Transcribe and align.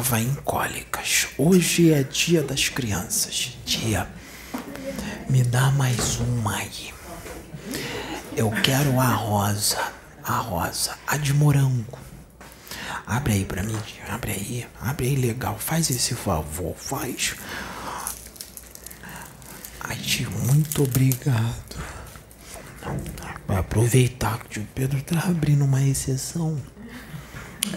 estava 0.00 0.18
em 0.18 0.34
cólicas. 0.44 1.28
Hoje 1.36 1.92
é 1.92 2.02
dia 2.02 2.42
das 2.42 2.70
crianças. 2.70 3.58
Dia. 3.66 4.08
Me 5.28 5.42
dá 5.44 5.70
mais 5.72 6.18
uma 6.18 6.56
aí. 6.56 6.92
Eu 8.34 8.50
quero 8.50 8.98
a 8.98 9.08
rosa. 9.08 9.92
A 10.24 10.38
rosa. 10.38 10.96
A 11.06 11.18
de 11.18 11.34
morango. 11.34 11.98
Abre 13.06 13.34
aí 13.34 13.44
pra 13.44 13.62
mim. 13.62 13.78
Abre 14.08 14.32
aí. 14.32 14.66
Abre 14.80 15.08
aí 15.08 15.16
legal. 15.16 15.58
Faz 15.58 15.90
esse 15.90 16.14
favor. 16.14 16.74
Faz. 16.76 17.34
Ai, 19.80 19.96
tio, 19.96 20.30
muito 20.30 20.82
obrigado. 20.82 21.76
Vai 23.46 23.58
aproveitar 23.58 24.38
que 24.44 24.60
o 24.60 24.66
Pedro 24.74 25.02
tá 25.02 25.28
abrindo 25.28 25.64
uma 25.64 25.82
exceção. 25.82 26.58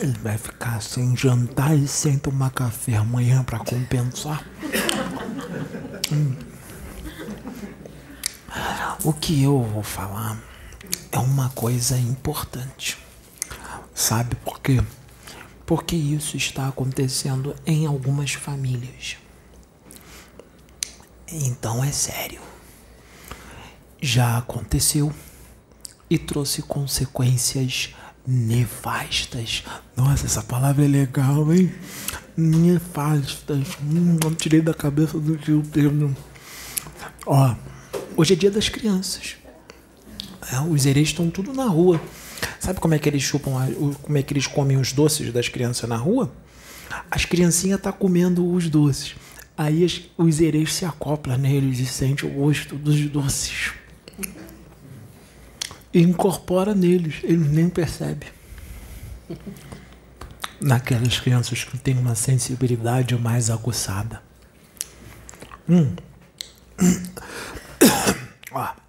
Ele 0.01 0.17
vai 0.21 0.37
ficar 0.37 0.81
sem 0.81 1.15
jantar 1.15 1.75
e 1.75 1.87
sem 1.87 2.17
tomar 2.17 2.51
café 2.51 2.95
amanhã 2.95 3.43
para 3.43 3.59
compensar. 3.59 4.45
Hum. 6.11 6.35
O 9.03 9.11
que 9.11 9.43
eu 9.43 9.61
vou 9.61 9.83
falar 9.83 10.41
é 11.11 11.19
uma 11.19 11.49
coisa 11.49 11.97
importante. 11.97 12.97
Sabe 13.93 14.35
por 14.35 14.59
quê? 14.61 14.81
Porque 15.65 15.95
isso 15.95 16.37
está 16.37 16.67
acontecendo 16.67 17.55
em 17.65 17.85
algumas 17.85 18.33
famílias. 18.33 19.17
Então 21.27 21.83
é 21.83 21.91
sério. 21.91 22.41
Já 24.01 24.37
aconteceu 24.37 25.13
e 26.09 26.17
trouxe 26.17 26.61
consequências 26.61 27.93
nefastas. 28.25 29.63
Nossa, 29.95 30.25
essa 30.25 30.41
palavra 30.41 30.85
é 30.85 30.87
legal, 30.87 31.53
hein? 31.53 31.71
Nefastas. 32.35 33.67
Hum, 33.81 34.17
não 34.23 34.33
tirei 34.33 34.61
da 34.61 34.73
cabeça 34.73 35.19
do 35.19 35.37
tio 35.37 35.63
Pedro. 35.71 36.15
Ó, 37.25 37.55
hoje 38.15 38.33
é 38.33 38.35
dia 38.35 38.51
das 38.51 38.69
crianças. 38.69 39.35
É, 40.51 40.59
os 40.59 40.85
hereis 40.85 41.09
estão 41.09 41.29
tudo 41.29 41.53
na 41.53 41.65
rua. 41.65 42.01
Sabe 42.59 42.79
como 42.79 42.93
é 42.93 42.99
que 42.99 43.07
eles 43.07 43.23
chupam, 43.23 43.51
como 44.01 44.17
é 44.17 44.23
que 44.23 44.33
eles 44.33 44.47
comem 44.47 44.77
os 44.77 44.91
doces 44.91 45.31
das 45.31 45.49
crianças 45.49 45.87
na 45.89 45.97
rua? 45.97 46.31
As 47.09 47.25
criancinhas 47.25 47.81
tá 47.81 47.91
comendo 47.91 48.49
os 48.49 48.69
doces. 48.69 49.15
Aí 49.57 49.83
as, 49.83 50.01
os 50.17 50.39
hereis 50.41 50.73
se 50.73 50.85
acoplam 50.85 51.37
neles 51.37 51.79
e 51.79 51.85
sentem 51.85 52.29
o 52.29 52.33
gosto 52.33 52.75
dos 52.75 52.99
doces 53.09 53.73
e 55.93 56.01
incorpora 56.01 56.73
neles, 56.73 57.17
eles 57.23 57.49
nem 57.49 57.69
percebem. 57.69 58.29
Naquelas 60.59 61.19
crianças 61.19 61.63
que 61.63 61.77
têm 61.77 61.97
uma 61.97 62.15
sensibilidade 62.15 63.15
mais 63.17 63.49
aguçada. 63.49 64.21
Hum. 65.67 65.95
Ó. 68.51 68.67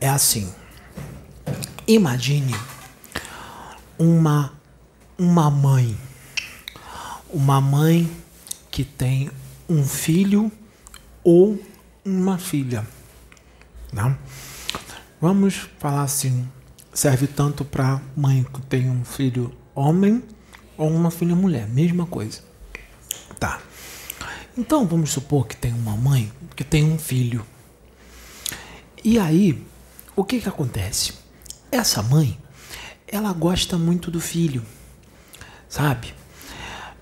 É 0.00 0.08
assim. 0.10 0.52
Imagine 1.86 2.54
uma 3.98 4.52
uma 5.18 5.50
mãe, 5.50 5.96
uma 7.30 7.60
mãe 7.60 8.10
que 8.70 8.84
tem 8.84 9.30
um 9.68 9.84
filho 9.84 10.50
ou 11.22 11.58
uma 12.04 12.36
filha, 12.36 12.86
não? 13.92 14.16
Vamos 15.24 15.70
falar 15.78 16.02
assim, 16.02 16.46
serve 16.92 17.26
tanto 17.26 17.64
para 17.64 17.98
mãe 18.14 18.44
que 18.44 18.60
tem 18.60 18.90
um 18.90 19.06
filho 19.06 19.56
homem 19.74 20.22
ou 20.76 20.90
uma 20.90 21.10
filha 21.10 21.34
mulher, 21.34 21.66
mesma 21.66 22.04
coisa. 22.04 22.42
Tá. 23.40 23.58
Então 24.54 24.86
vamos 24.86 25.12
supor 25.12 25.46
que 25.46 25.56
tem 25.56 25.72
uma 25.72 25.96
mãe 25.96 26.30
que 26.54 26.62
tem 26.62 26.84
um 26.84 26.98
filho. 26.98 27.42
E 29.02 29.18
aí, 29.18 29.66
o 30.14 30.22
que 30.22 30.42
que 30.42 30.48
acontece? 30.50 31.14
Essa 31.72 32.02
mãe, 32.02 32.38
ela 33.08 33.32
gosta 33.32 33.78
muito 33.78 34.10
do 34.10 34.20
filho, 34.20 34.62
sabe? 35.70 36.12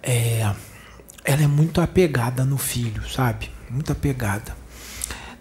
É, 0.01 0.43
ela 1.25 1.43
é 1.43 1.49
muito 1.49 1.81
apegada 1.81 2.45
no 2.45 2.57
filho, 2.57 3.03
sabe? 3.11 3.51
Muito 3.69 3.91
apegada. 3.91 4.57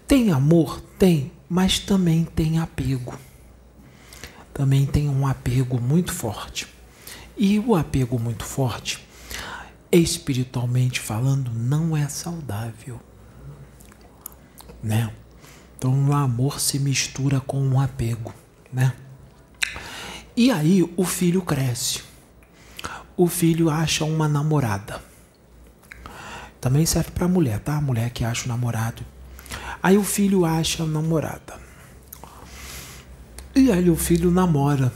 Tem 0.08 0.32
amor? 0.32 0.82
Tem 0.98 1.32
mas 1.52 1.80
também 1.80 2.24
tem 2.24 2.60
apego. 2.60 3.20
Também 4.54 4.86
tem 4.86 5.10
um 5.10 5.28
apego 5.28 5.82
muito 5.82 6.14
forte. 6.14 6.66
E 7.36 7.60
o 7.60 7.76
apego 7.76 8.18
muito 8.18 8.46
forte, 8.46 9.06
espiritualmente 9.92 11.02
falando, 11.02 11.52
não 11.52 11.98
é 11.98 12.08
saudável. 12.08 13.02
Né? 14.82 15.12
Então 15.78 15.94
o 16.08 16.14
amor 16.14 16.58
se 16.62 16.80
mistura 16.80 17.42
com 17.42 17.68
o 17.68 17.82
apego, 17.82 18.34
né? 18.72 18.94
E 20.38 20.52
aí 20.52 20.90
o 20.96 21.04
filho 21.04 21.42
cresce. 21.42 22.02
O 23.18 23.28
filho 23.28 23.70
acha 23.70 24.06
uma 24.06 24.30
namorada. 24.30 25.04
Também 26.62 26.86
serve 26.86 27.12
para 27.12 27.28
mulher, 27.28 27.60
tá? 27.60 27.82
Mulher 27.82 28.10
que 28.12 28.24
acha 28.24 28.46
o 28.46 28.48
namorado 28.48 29.11
Aí 29.84 29.98
o 29.98 30.04
filho 30.04 30.46
acha 30.46 30.84
a 30.84 30.86
namorada. 30.86 31.60
E 33.56 33.72
aí 33.72 33.90
o 33.90 33.96
filho 33.96 34.30
namora. 34.30 34.94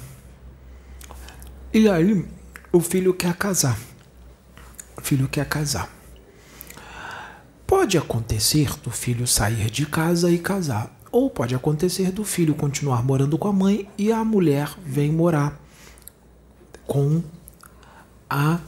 E 1.74 1.90
aí 1.90 2.26
o 2.72 2.80
filho 2.80 3.14
quer 3.14 3.34
casar. 3.34 3.78
O 4.96 5.02
filho 5.02 5.28
quer 5.28 5.48
casar. 5.48 5.90
Pode 7.66 7.98
acontecer 7.98 8.70
do 8.82 8.92
filho 8.92 9.26
sair 9.26 9.72
de 9.72 9.86
casa 9.86 10.30
e 10.30 10.38
casar. 10.38 10.96
Ou 11.12 11.30
pode 11.30 11.56
acontecer 11.56 12.12
do 12.12 12.24
filho 12.24 12.54
continuar 12.54 13.04
morando 13.04 13.38
com 13.38 13.48
a 13.48 13.54
mãe 13.54 13.90
e 13.98 14.12
a 14.12 14.24
mulher 14.24 14.70
vem 14.86 15.12
morar 15.12 15.60
com 16.86 17.24
a, 18.30 18.60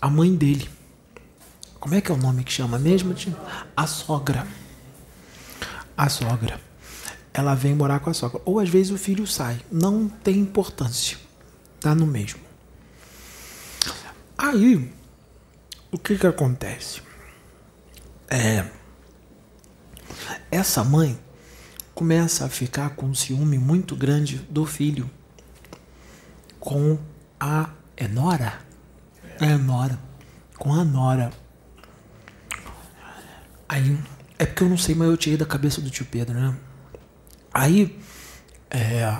a 0.00 0.10
mãe 0.10 0.34
dele. 0.34 0.68
Como 1.78 1.94
é 1.94 2.00
que 2.00 2.10
é 2.10 2.14
o 2.14 2.18
nome 2.18 2.42
que 2.42 2.52
chama 2.52 2.78
mesmo? 2.78 3.14
A 3.76 3.86
sogra 3.86 4.46
a 6.00 6.08
sogra. 6.08 6.58
Ela 7.34 7.54
vem 7.54 7.74
morar 7.74 8.00
com 8.00 8.08
a 8.08 8.14
sogra. 8.14 8.40
Ou 8.46 8.58
às 8.58 8.70
vezes 8.70 8.90
o 8.90 8.96
filho 8.96 9.26
sai. 9.26 9.60
Não 9.70 10.08
tem 10.08 10.38
importância. 10.38 11.18
Tá 11.78 11.94
no 11.94 12.06
mesmo. 12.06 12.40
Aí, 14.36 14.90
o 15.92 15.98
que 15.98 16.16
que 16.16 16.26
acontece? 16.26 17.02
É. 18.30 18.64
Essa 20.50 20.82
mãe 20.82 21.18
começa 21.94 22.46
a 22.46 22.48
ficar 22.48 22.96
com 22.96 23.04
um 23.06 23.14
ciúme 23.14 23.58
muito 23.58 23.94
grande 23.94 24.38
do 24.48 24.64
filho. 24.64 25.10
Com 26.58 26.98
a. 27.38 27.68
É 27.94 28.08
Nora? 28.08 28.58
É 29.38 29.54
Nora. 29.54 29.98
Com 30.58 30.72
a 30.72 30.82
Nora. 30.82 31.30
Aí 33.68 33.98
é 34.40 34.46
porque 34.46 34.62
eu 34.62 34.70
não 34.70 34.78
sei, 34.78 34.94
mas 34.94 35.06
eu 35.06 35.18
tirei 35.18 35.36
da 35.36 35.44
cabeça 35.44 35.82
do 35.82 35.90
tio 35.90 36.06
Pedro, 36.06 36.32
né? 36.32 36.56
Aí, 37.52 38.00
é, 38.70 39.14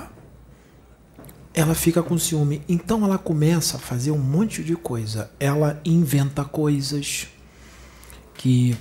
ela 1.52 1.74
fica 1.74 2.02
com 2.02 2.16
ciúme. 2.16 2.62
Então 2.66 3.04
ela 3.04 3.18
começa 3.18 3.76
a 3.76 3.80
fazer 3.80 4.12
um 4.12 4.18
monte 4.18 4.64
de 4.64 4.74
coisa. 4.74 5.30
Ela 5.38 5.78
inventa 5.84 6.42
coisas 6.42 7.28
que 8.32 8.74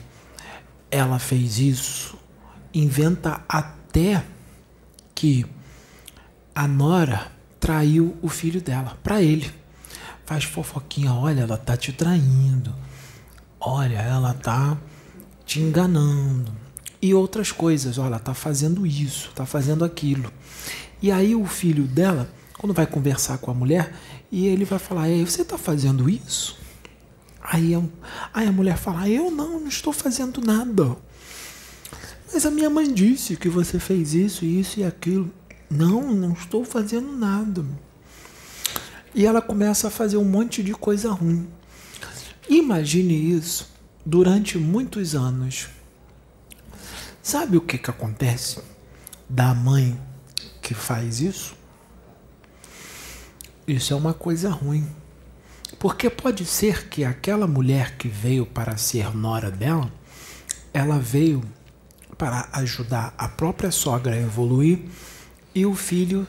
ela 0.89 1.19
fez 1.19 1.59
isso. 1.59 2.17
Inventa 2.73 3.41
até 3.49 4.23
que 5.13 5.45
a 6.55 6.69
Nora 6.69 7.33
traiu 7.59 8.17
o 8.21 8.29
filho 8.29 8.61
dela 8.61 8.97
para 9.03 9.21
ele. 9.21 9.51
Faz 10.25 10.45
fofoquinha, 10.45 11.13
olha, 11.13 11.41
ela 11.41 11.57
tá 11.57 11.75
te 11.75 11.91
traindo. 11.91 12.73
Olha, 13.59 13.97
ela 13.97 14.33
tá 14.33 14.77
te 15.49 15.59
enganando 15.59 16.51
e 17.01 17.11
outras 17.11 17.51
coisas. 17.51 17.97
Olha, 17.97 18.19
tá 18.19 18.35
fazendo 18.35 18.85
isso, 18.85 19.31
tá 19.33 19.47
fazendo 19.47 19.83
aquilo. 19.83 20.31
E 21.01 21.11
aí 21.11 21.33
o 21.33 21.43
filho 21.45 21.85
dela, 21.85 22.31
quando 22.59 22.71
vai 22.71 22.85
conversar 22.85 23.39
com 23.39 23.49
a 23.49 23.53
mulher, 23.53 23.91
e 24.31 24.45
ele 24.45 24.63
vai 24.63 24.77
falar: 24.77 25.07
você 25.25 25.43
tá 25.43 25.57
fazendo 25.57 26.07
isso? 26.07 26.55
Aí 27.41 27.73
aí 28.31 28.47
a 28.47 28.51
mulher 28.51 28.77
fala: 28.77 29.09
eu 29.09 29.31
não, 29.31 29.59
não 29.59 29.67
estou 29.67 29.91
fazendo 29.91 30.39
nada. 30.39 30.95
Mas 32.31 32.45
a 32.45 32.51
minha 32.51 32.69
mãe 32.69 32.93
disse 32.93 33.35
que 33.35 33.49
você 33.49 33.79
fez 33.79 34.13
isso, 34.13 34.45
isso 34.45 34.79
e 34.79 34.83
aquilo. 34.83 35.31
Não, 35.67 36.13
não 36.13 36.33
estou 36.33 36.63
fazendo 36.63 37.11
nada. 37.11 37.65
E 39.15 39.25
ela 39.25 39.41
começa 39.41 39.87
a 39.87 39.91
fazer 39.91 40.17
um 40.17 40.25
monte 40.25 40.61
de 40.61 40.73
coisa 40.73 41.11
ruim. 41.11 41.47
Imagine 42.47 43.35
isso 43.35 43.78
durante 44.05 44.57
muitos 44.57 45.15
anos. 45.15 45.67
Sabe 47.21 47.57
o 47.57 47.61
que, 47.61 47.77
que 47.77 47.89
acontece 47.89 48.61
da 49.27 49.53
mãe 49.53 49.99
que 50.61 50.73
faz 50.73 51.19
isso? 51.19 51.59
isso 53.71 53.93
é 53.93 53.95
uma 53.95 54.13
coisa 54.13 54.49
ruim. 54.49 54.87
Porque 55.77 56.09
pode 56.09 56.45
ser 56.45 56.89
que 56.89 57.05
aquela 57.05 57.47
mulher 57.47 57.95
que 57.97 58.07
veio 58.07 58.45
para 58.45 58.75
ser 58.77 59.15
nora 59.15 59.51
dela, 59.51 59.91
ela 60.73 60.97
veio 60.97 61.43
para 62.17 62.49
ajudar 62.53 63.13
a 63.17 63.29
própria 63.29 63.71
sogra 63.71 64.15
a 64.15 64.19
evoluir 64.19 64.79
e 65.53 65.65
o 65.65 65.73
filho 65.73 66.27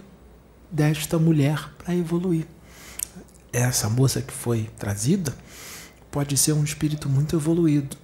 desta 0.70 1.18
mulher 1.18 1.70
para 1.78 1.94
evoluir. 1.94 2.46
Essa 3.52 3.88
moça 3.88 4.22
que 4.22 4.32
foi 4.32 4.70
trazida 4.78 5.34
pode 6.10 6.36
ser 6.36 6.52
um 6.52 6.64
espírito 6.64 7.08
muito 7.08 7.36
evoluído, 7.36 7.96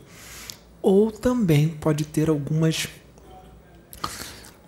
ou 0.81 1.11
também 1.11 1.69
pode 1.69 2.05
ter 2.05 2.29
algumas 2.29 2.89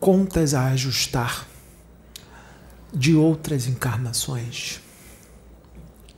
contas 0.01 0.55
a 0.55 0.67
ajustar 0.67 1.47
de 2.93 3.15
outras 3.15 3.67
encarnações. 3.67 4.81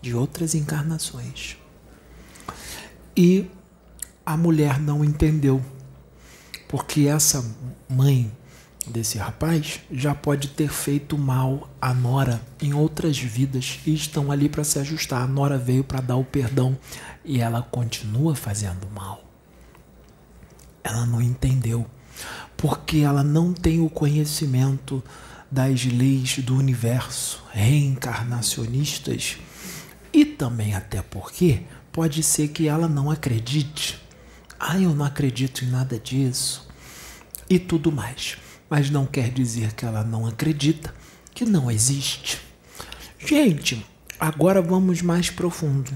De 0.00 0.14
outras 0.14 0.54
encarnações. 0.54 1.56
E 3.16 3.50
a 4.24 4.36
mulher 4.36 4.80
não 4.80 5.04
entendeu, 5.04 5.62
porque 6.68 7.02
essa 7.02 7.44
mãe 7.88 8.30
desse 8.86 9.18
rapaz 9.18 9.80
já 9.90 10.14
pode 10.14 10.48
ter 10.48 10.70
feito 10.70 11.18
mal 11.18 11.68
à 11.80 11.92
Nora 11.92 12.40
em 12.60 12.72
outras 12.72 13.18
vidas 13.18 13.78
e 13.86 13.94
estão 13.94 14.32
ali 14.32 14.48
para 14.48 14.64
se 14.64 14.78
ajustar. 14.78 15.22
A 15.22 15.26
Nora 15.26 15.58
veio 15.58 15.84
para 15.84 16.00
dar 16.00 16.16
o 16.16 16.24
perdão 16.24 16.78
e 17.24 17.40
ela 17.40 17.62
continua 17.62 18.34
fazendo 18.34 18.88
mal. 18.90 19.22
Ela 20.82 21.04
não 21.06 21.20
entendeu, 21.20 21.86
porque 22.56 22.98
ela 22.98 23.22
não 23.22 23.52
tem 23.52 23.80
o 23.80 23.90
conhecimento 23.90 25.02
das 25.50 25.84
leis 25.84 26.38
do 26.38 26.56
universo 26.56 27.42
reencarnacionistas 27.50 29.38
e 30.12 30.24
também 30.24 30.74
até 30.74 31.02
porque 31.02 31.64
pode 31.92 32.22
ser 32.22 32.48
que 32.48 32.68
ela 32.68 32.88
não 32.88 33.10
acredite. 33.10 34.00
Ah, 34.58 34.78
eu 34.78 34.94
não 34.94 35.04
acredito 35.04 35.64
em 35.64 35.68
nada 35.68 35.98
disso 35.98 36.68
e 37.48 37.58
tudo 37.58 37.90
mais 37.90 38.38
mas 38.70 38.88
não 38.88 39.04
quer 39.04 39.30
dizer 39.30 39.72
que 39.72 39.84
ela 39.84 40.04
não 40.04 40.24
acredita, 40.24 40.94
que 41.34 41.44
não 41.44 41.68
existe. 41.68 42.40
Gente, 43.18 43.84
agora 44.18 44.62
vamos 44.62 45.02
mais 45.02 45.28
profundo. 45.28 45.90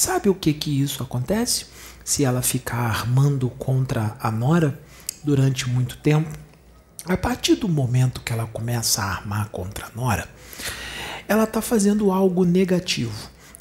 Sabe 0.00 0.30
o 0.30 0.34
que 0.34 0.54
que 0.54 0.80
isso 0.80 1.02
acontece? 1.02 1.66
Se 2.02 2.24
ela 2.24 2.40
ficar 2.40 2.78
armando 2.78 3.50
contra 3.50 4.16
a 4.18 4.30
Nora 4.30 4.80
durante 5.22 5.68
muito 5.68 5.98
tempo, 5.98 6.30
a 7.04 7.18
partir 7.18 7.56
do 7.56 7.68
momento 7.68 8.22
que 8.22 8.32
ela 8.32 8.46
começa 8.46 9.02
a 9.02 9.10
armar 9.10 9.50
contra 9.50 9.88
a 9.88 9.90
Nora, 9.94 10.26
ela 11.28 11.44
está 11.44 11.60
fazendo 11.60 12.10
algo 12.10 12.46
negativo. 12.46 13.12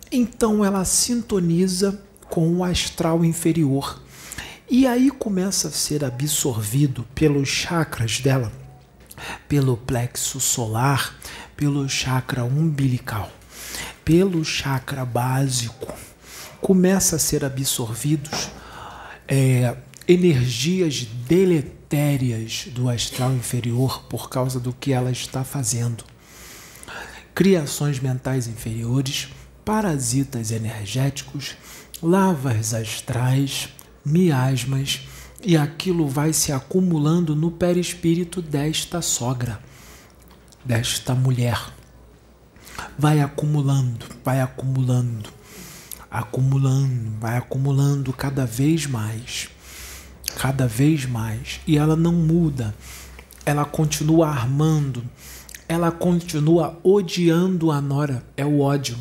Então 0.09 0.63
ela 0.63 0.85
sintoniza 0.85 2.01
com 2.29 2.47
o 2.55 2.63
astral 2.63 3.25
inferior. 3.25 4.01
E 4.69 4.87
aí 4.87 5.11
começa 5.11 5.67
a 5.67 5.71
ser 5.71 6.05
absorvido 6.05 7.05
pelos 7.13 7.49
chakras 7.49 8.21
dela 8.21 8.49
pelo 9.49 9.75
plexo 9.75 10.39
solar, 10.39 11.13
pelo 11.57 11.89
chakra 11.89 12.45
umbilical, 12.45 13.29
pelo 14.05 14.45
chakra 14.45 15.03
básico, 15.03 15.93
começa 16.61 17.15
a 17.15 17.19
ser 17.19 17.43
absorvidos 17.43 18.49
é, 19.27 19.75
energias 20.07 21.05
deletérias 21.27 22.67
do 22.71 22.89
astral 22.89 23.31
inferior 23.33 24.03
por 24.03 24.29
causa 24.29 24.59
do 24.59 24.73
que 24.73 24.91
ela 24.91 25.11
está 25.11 25.43
fazendo. 25.43 26.03
Criações 27.35 27.99
mentais 27.99 28.47
inferiores, 28.47 29.29
parasitas 29.63 30.51
energéticos, 30.51 31.55
lavas 32.01 32.73
astrais, 32.73 33.69
miasmas 34.03 35.01
e 35.43 35.55
aquilo 35.55 36.07
vai 36.07 36.33
se 36.33 36.51
acumulando 36.51 37.35
no 37.35 37.51
perispírito 37.51 38.41
desta 38.41 39.01
sogra, 39.01 39.59
desta 40.65 41.13
mulher. 41.13 41.73
Vai 42.97 43.21
acumulando, 43.21 44.05
vai 44.23 44.41
acumulando, 44.41 45.29
acumulando, 46.09 47.11
vai 47.19 47.37
acumulando 47.37 48.11
cada 48.13 48.45
vez 48.45 48.85
mais, 48.85 49.49
cada 50.37 50.67
vez 50.67 51.05
mais. 51.05 51.59
E 51.67 51.77
ela 51.77 51.95
não 51.95 52.13
muda, 52.13 52.75
ela 53.45 53.65
continua 53.65 54.27
armando, 54.27 55.03
ela 55.67 55.91
continua 55.91 56.79
odiando 56.83 57.71
a 57.71 57.79
Nora, 57.81 58.23
é 58.35 58.45
o 58.45 58.59
ódio. 58.59 58.97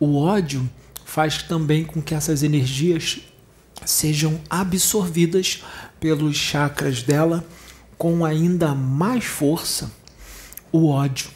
O 0.00 0.16
ódio 0.16 0.68
faz 1.04 1.42
também 1.42 1.84
com 1.84 2.00
que 2.00 2.14
essas 2.14 2.42
energias 2.42 3.20
sejam 3.84 4.40
absorvidas 4.48 5.62
pelos 6.00 6.36
chakras 6.36 7.02
dela 7.02 7.44
com 7.96 8.24
ainda 8.24 8.74
mais 8.74 9.24
força 9.24 9.90
o 10.74 10.88
ódio, 10.88 11.30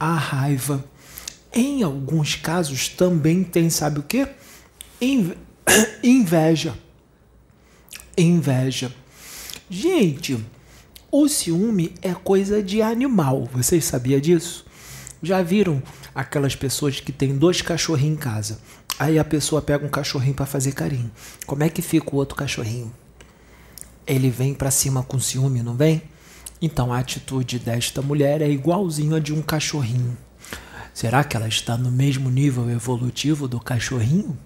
a 0.00 0.14
raiva. 0.14 0.84
Em 1.52 1.82
alguns 1.82 2.34
casos 2.34 2.88
também 2.88 3.42
tem, 3.42 3.70
sabe 3.70 4.00
o 4.00 4.02
que? 4.02 4.26
Inveja. 6.02 6.76
Inveja. 8.16 8.92
Gente, 9.70 10.44
o 11.10 11.28
ciúme 11.28 11.94
é 12.02 12.14
coisa 12.14 12.62
de 12.62 12.82
animal. 12.82 13.48
Vocês 13.52 13.84
sabiam 13.84 14.20
disso? 14.20 14.66
Já 15.22 15.42
viram 15.42 15.82
aquelas 16.14 16.54
pessoas 16.54 17.00
que 17.00 17.12
têm 17.12 17.36
dois 17.36 17.62
cachorrinhos 17.62 18.16
em 18.16 18.20
casa? 18.20 18.60
Aí 18.98 19.18
a 19.18 19.24
pessoa 19.24 19.62
pega 19.62 19.86
um 19.86 19.88
cachorrinho 19.88 20.34
para 20.34 20.46
fazer 20.46 20.72
carinho. 20.72 21.10
Como 21.46 21.62
é 21.62 21.68
que 21.68 21.80
fica 21.80 22.10
o 22.12 22.16
outro 22.16 22.36
cachorrinho? 22.36 22.92
Ele 24.06 24.30
vem 24.30 24.54
para 24.54 24.70
cima 24.70 25.02
com 25.02 25.18
ciúme, 25.20 25.62
não 25.62 25.74
vem? 25.74 26.02
Então 26.60 26.92
a 26.92 26.98
atitude 26.98 27.58
desta 27.58 28.02
mulher 28.02 28.42
é 28.42 28.50
igualzinho 28.50 29.14
a 29.14 29.20
de 29.20 29.32
um 29.32 29.40
cachorrinho. 29.40 30.16
Será 30.98 31.22
que 31.22 31.36
ela 31.36 31.46
está 31.46 31.76
no 31.78 31.92
mesmo 31.92 32.28
nível 32.28 32.68
evolutivo 32.68 33.46
do 33.46 33.60
cachorrinho? 33.60 34.36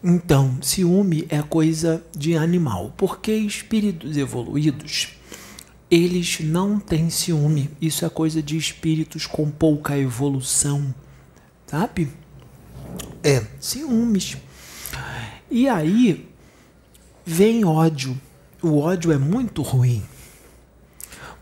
Então, 0.00 0.62
ciúme 0.62 1.26
é 1.28 1.42
coisa 1.42 2.04
de 2.16 2.36
animal, 2.36 2.94
porque 2.96 3.32
espíritos 3.32 4.16
evoluídos 4.16 5.08
eles 5.90 6.38
não 6.38 6.78
têm 6.78 7.10
ciúme. 7.10 7.68
Isso 7.80 8.04
é 8.04 8.08
coisa 8.08 8.40
de 8.40 8.56
espíritos 8.56 9.26
com 9.26 9.50
pouca 9.50 9.98
evolução, 9.98 10.94
sabe? 11.66 12.08
É, 13.24 13.44
ciúmes. 13.58 14.36
E 15.50 15.68
aí 15.68 16.30
vem 17.26 17.64
ódio. 17.64 18.16
O 18.62 18.78
ódio 18.78 19.10
é 19.10 19.18
muito 19.18 19.62
ruim, 19.62 20.00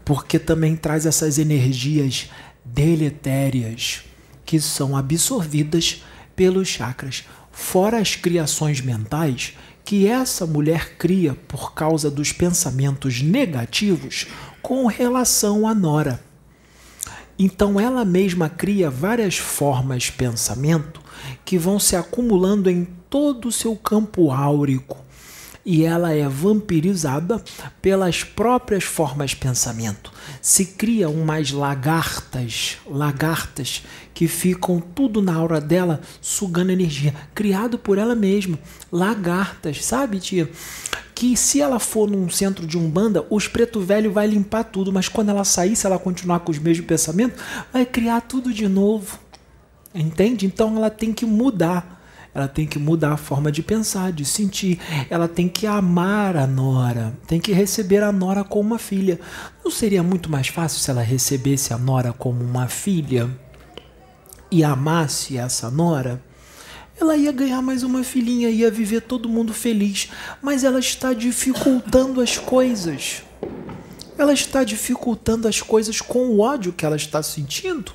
porque 0.04 0.38
também 0.38 0.76
traz 0.76 1.06
essas 1.06 1.38
energias 1.38 2.30
deletérias 2.64 4.04
que 4.44 4.60
são 4.60 4.96
absorvidas 4.96 6.02
pelos 6.34 6.68
chakras, 6.68 7.24
fora 7.50 7.98
as 7.98 8.16
criações 8.16 8.80
mentais 8.80 9.54
que 9.84 10.06
essa 10.06 10.46
mulher 10.46 10.96
cria 10.96 11.34
por 11.48 11.74
causa 11.74 12.10
dos 12.10 12.32
pensamentos 12.32 13.20
negativos 13.20 14.26
com 14.60 14.86
relação 14.86 15.66
à 15.66 15.74
nora. 15.74 16.22
Então 17.38 17.80
ela 17.80 18.04
mesma 18.04 18.48
cria 18.48 18.88
várias 18.88 19.36
formas 19.36 20.04
de 20.04 20.12
pensamento 20.12 21.00
que 21.44 21.58
vão 21.58 21.78
se 21.78 21.96
acumulando 21.96 22.70
em 22.70 22.86
todo 23.10 23.48
o 23.48 23.52
seu 23.52 23.74
campo 23.74 24.30
áurico 24.30 25.02
e 25.64 25.84
ela 25.84 26.12
é 26.12 26.28
vampirizada 26.28 27.42
pelas 27.80 28.24
próprias 28.24 28.84
formas 28.84 29.30
de 29.30 29.36
pensamento. 29.36 30.12
Se 30.40 30.66
criam 30.66 31.12
umas 31.12 31.50
lagartas, 31.52 32.78
lagartas 32.86 33.84
que 34.12 34.26
ficam 34.26 34.80
tudo 34.80 35.22
na 35.22 35.34
aura 35.34 35.60
dela 35.60 36.00
sugando 36.20 36.72
energia, 36.72 37.14
criado 37.34 37.78
por 37.78 37.98
ela 37.98 38.14
mesma. 38.14 38.58
Lagartas, 38.90 39.84
sabe, 39.84 40.18
tia? 40.18 40.50
Que 41.14 41.36
se 41.36 41.60
ela 41.60 41.78
for 41.78 42.10
num 42.10 42.28
centro 42.28 42.66
de 42.66 42.76
umbanda, 42.76 43.24
os 43.30 43.46
preto 43.46 43.80
velho 43.80 44.12
vai 44.12 44.26
limpar 44.26 44.64
tudo, 44.64 44.92
mas 44.92 45.08
quando 45.08 45.28
ela 45.28 45.44
sair, 45.44 45.76
se 45.76 45.86
ela 45.86 45.98
continuar 45.98 46.40
com 46.40 46.50
os 46.50 46.58
mesmos 46.58 46.86
pensamentos, 46.86 47.40
vai 47.72 47.86
criar 47.86 48.20
tudo 48.22 48.52
de 48.52 48.66
novo. 48.66 49.18
Entende? 49.94 50.46
Então 50.46 50.76
ela 50.76 50.90
tem 50.90 51.12
que 51.12 51.24
mudar 51.24 52.01
ela 52.34 52.48
tem 52.48 52.66
que 52.66 52.78
mudar 52.78 53.12
a 53.12 53.16
forma 53.16 53.52
de 53.52 53.62
pensar, 53.62 54.12
de 54.12 54.24
sentir, 54.24 54.78
ela 55.10 55.28
tem 55.28 55.48
que 55.48 55.66
amar 55.66 56.36
a 56.36 56.46
nora, 56.46 57.12
tem 57.26 57.38
que 57.38 57.52
receber 57.52 58.02
a 58.02 58.10
nora 58.10 58.42
como 58.42 58.70
uma 58.70 58.78
filha. 58.78 59.20
Não 59.64 59.70
seria 59.70 60.02
muito 60.02 60.30
mais 60.30 60.48
fácil 60.48 60.80
se 60.80 60.90
ela 60.90 61.02
recebesse 61.02 61.74
a 61.74 61.78
nora 61.78 62.12
como 62.12 62.42
uma 62.42 62.68
filha 62.68 63.28
e 64.50 64.64
amasse 64.64 65.36
essa 65.36 65.70
nora? 65.70 66.22
Ela 67.00 67.16
ia 67.16 67.32
ganhar 67.32 67.60
mais 67.60 67.82
uma 67.82 68.04
filhinha, 68.04 68.48
ia 68.48 68.70
viver 68.70 69.02
todo 69.02 69.28
mundo 69.28 69.52
feliz, 69.52 70.10
mas 70.40 70.62
ela 70.62 70.78
está 70.78 71.12
dificultando 71.12 72.20
as 72.20 72.38
coisas. 72.38 73.22
Ela 74.22 74.32
está 74.32 74.62
dificultando 74.62 75.48
as 75.48 75.60
coisas 75.60 76.00
com 76.00 76.28
o 76.28 76.40
ódio 76.40 76.72
que 76.72 76.86
ela 76.86 76.94
está 76.94 77.22
sentindo 77.22 77.92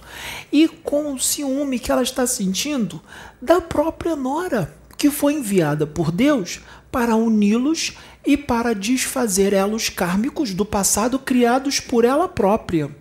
e 0.51 0.67
com 0.67 1.13
o 1.13 1.19
ciúme 1.19 1.79
que 1.79 1.89
ela 1.89 2.03
está 2.03 2.27
sentindo 2.27 3.01
da 3.41 3.61
própria 3.61 4.15
Nora, 4.15 4.75
que 4.97 5.09
foi 5.09 5.35
enviada 5.35 5.87
por 5.87 6.11
Deus 6.11 6.59
para 6.91 7.15
uni-los 7.15 7.93
e 8.25 8.35
para 8.35 8.75
desfazer 8.75 9.53
elos 9.53 9.87
kármicos 9.87 10.53
do 10.53 10.65
passado 10.65 11.17
criados 11.17 11.79
por 11.79 12.03
ela 12.03 12.27
própria. 12.27 12.93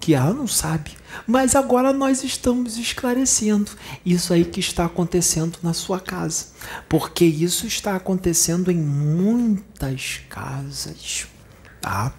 Que 0.00 0.14
ela 0.14 0.32
não 0.32 0.46
sabe, 0.46 0.92
mas 1.26 1.54
agora 1.54 1.92
nós 1.92 2.24
estamos 2.24 2.78
esclarecendo 2.78 3.72
isso 4.04 4.32
aí 4.32 4.44
que 4.44 4.60
está 4.60 4.86
acontecendo 4.86 5.58
na 5.62 5.74
sua 5.74 6.00
casa, 6.00 6.46
porque 6.88 7.24
isso 7.24 7.66
está 7.66 7.94
acontecendo 7.94 8.70
em 8.70 8.76
muitas 8.76 10.20
casas 10.28 11.26
tá? 11.86 12.12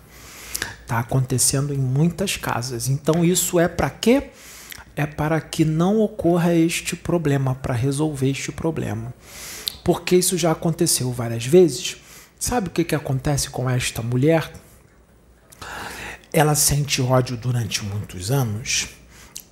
Tá 0.88 1.00
acontecendo 1.00 1.74
em 1.74 1.78
muitas 1.78 2.38
casas. 2.38 2.88
Então 2.88 3.26
isso 3.26 3.60
é 3.60 3.68
para 3.68 3.90
quê? 3.90 4.30
É 4.96 5.06
para 5.06 5.42
que 5.42 5.66
não 5.66 6.00
ocorra 6.00 6.56
este 6.56 6.96
problema, 6.96 7.54
para 7.54 7.74
resolver 7.74 8.30
este 8.30 8.52
problema. 8.54 9.14
Porque 9.84 10.16
isso 10.16 10.38
já 10.38 10.52
aconteceu 10.54 11.12
várias 11.12 11.46
vezes. 11.46 11.98
Sabe 12.40 12.70
o 12.70 12.72
que, 12.72 12.86
que 12.86 12.96
acontece 12.96 13.50
com 13.50 13.70
esta 13.70 14.02
mulher? 14.02 14.54
Ela 16.32 16.56
sente 16.56 17.02
ódio 17.02 17.36
durante 17.36 17.84
muitos 17.84 18.32
anos. 18.32 18.88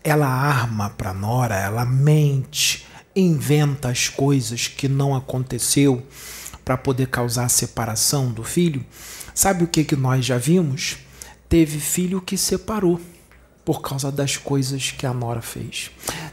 Ela 0.03 0.27
arma 0.27 0.89
para 0.91 1.13
Nora, 1.13 1.55
ela 1.55 1.85
mente, 1.85 2.85
inventa 3.15 3.89
as 3.89 4.07
coisas 4.07 4.67
que 4.67 4.87
não 4.87 5.13
aconteceu 5.13 6.05
para 6.63 6.77
poder 6.77 7.07
causar 7.07 7.45
a 7.45 7.49
separação 7.49 8.31
do 8.31 8.43
filho. 8.43 8.85
Sabe 9.35 9.65
o 9.65 9.67
que, 9.67 9.83
que 9.83 9.97
nós 9.97 10.25
já 10.25 10.37
vimos? 10.37 10.95
Teve 11.49 11.77
filho 11.77 12.21
que 12.21 12.37
separou 12.37 13.01
por 13.65 13.81
causa 13.81 14.09
das 14.09 14.37
coisas 14.37 14.91
que 14.91 15.05
a 15.05 15.13
nora 15.13 15.41
fez. 15.41 15.91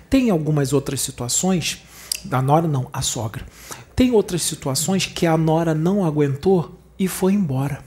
Tem 0.09 0.31
algumas 0.31 0.73
outras 0.73 1.01
situações, 1.01 1.83
da 2.25 2.41
nora 2.41 2.69
não, 2.69 2.89
a 2.93 3.03
sogra. 3.03 3.45
Tem 3.97 4.13
outras 4.13 4.43
situações 4.43 5.05
que 5.05 5.27
a 5.27 5.37
nora 5.37 5.75
não 5.75 6.05
aguentou 6.05 6.79
e 6.97 7.09
foi 7.09 7.33
embora. 7.33 7.83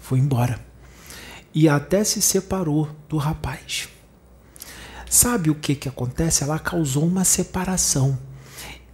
Foi 0.00 0.20
embora. 0.20 0.64
E 1.52 1.68
até 1.68 2.04
se 2.04 2.22
separou 2.22 2.88
do 3.08 3.16
rapaz. 3.16 3.88
Sabe 5.10 5.50
o 5.50 5.56
que, 5.56 5.74
que 5.74 5.88
acontece? 5.88 6.44
Ela 6.44 6.60
causou 6.60 7.04
uma 7.04 7.24
separação. 7.24 8.16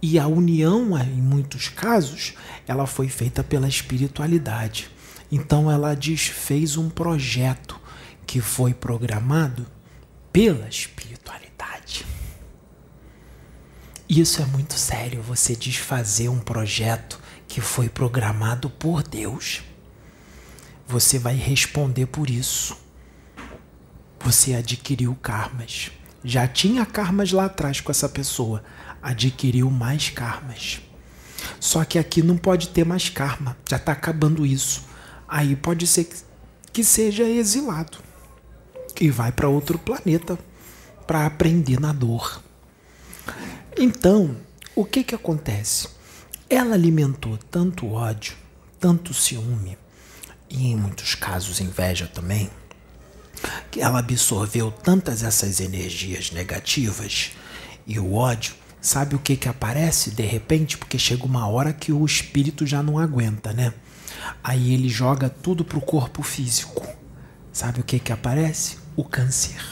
E 0.05 0.19
a 0.19 0.27
união, 0.27 0.97
em 0.97 1.21
muitos 1.21 1.69
casos, 1.69 2.33
ela 2.67 2.85
foi 2.85 3.07
feita 3.07 3.41
pela 3.41 3.69
espiritualidade. 3.69 4.91
Então 5.31 5.71
ela 5.71 5.95
desfez 5.95 6.75
um 6.75 6.89
projeto 6.89 7.79
que 8.27 8.41
foi 8.41 8.73
programado 8.73 9.65
pela 10.29 10.67
espiritualidade. 10.67 12.05
Isso 14.09 14.41
é 14.41 14.45
muito 14.45 14.73
sério, 14.73 15.21
você 15.21 15.55
desfazer 15.55 16.27
um 16.27 16.39
projeto 16.39 17.17
que 17.47 17.61
foi 17.61 17.87
programado 17.87 18.69
por 18.69 19.03
Deus. 19.03 19.61
Você 20.85 21.17
vai 21.17 21.35
responder 21.35 22.07
por 22.07 22.29
isso. 22.29 22.75
Você 24.19 24.53
adquiriu 24.53 25.15
karmas. 25.21 25.91
Já 26.25 26.45
tinha 26.45 26.85
karmas 26.85 27.31
lá 27.31 27.45
atrás 27.45 27.79
com 27.79 27.89
essa 27.89 28.09
pessoa 28.09 28.61
adquiriu 29.03 29.69
mais 29.69 30.09
karmas. 30.09 30.81
Só 31.59 31.83
que 31.83 31.99
aqui 31.99 32.23
não 32.23 32.37
pode 32.37 32.69
ter 32.69 32.85
mais 32.85 33.09
karma, 33.09 33.57
já 33.69 33.75
está 33.75 33.91
acabando 33.91 34.45
isso. 34.45 34.85
Aí 35.27 35.55
pode 35.55 35.85
ser 35.85 36.09
que 36.71 36.83
seja 36.83 37.23
exilado 37.23 37.97
e 38.99 39.09
vai 39.09 39.31
para 39.31 39.49
outro 39.49 39.77
planeta 39.77 40.39
para 41.05 41.25
aprender 41.25 41.79
na 41.79 41.91
dor. 41.91 42.41
Então, 43.77 44.35
o 44.75 44.85
que 44.85 45.03
que 45.03 45.15
acontece? 45.15 45.89
Ela 46.49 46.75
alimentou 46.75 47.37
tanto 47.37 47.91
ódio, 47.91 48.35
tanto 48.79 49.13
ciúme 49.13 49.77
e 50.49 50.67
em 50.67 50.75
muitos 50.75 51.15
casos 51.15 51.59
inveja 51.59 52.07
também, 52.07 52.49
que 53.71 53.81
ela 53.81 53.99
absorveu 53.99 54.71
tantas 54.71 55.23
essas 55.23 55.59
energias 55.59 56.31
negativas 56.31 57.31
e 57.87 57.99
o 57.99 58.13
ódio 58.13 58.53
Sabe 58.83 59.15
o 59.15 59.19
que 59.19 59.37
que 59.37 59.47
aparece 59.47 60.11
de 60.11 60.23
repente? 60.23 60.77
Porque 60.77 60.99
chega 60.99 61.23
uma 61.23 61.47
hora 61.47 61.71
que 61.71 61.93
o 61.93 62.05
espírito 62.05 62.67
já 62.67 62.83
não 62.83 62.99
aguenta, 62.99 63.53
né? 63.53 63.73
Aí 64.43 64.73
ele 64.73 64.89
joga 64.89 65.29
tudo 65.29 65.63
pro 65.63 65.79
corpo 65.79 66.21
físico. 66.21 66.85
Sabe 67.53 67.79
o 67.79 67.83
que 67.85 67.97
que 67.97 68.11
aparece? 68.11 68.77
O 68.97 69.05
câncer. 69.05 69.63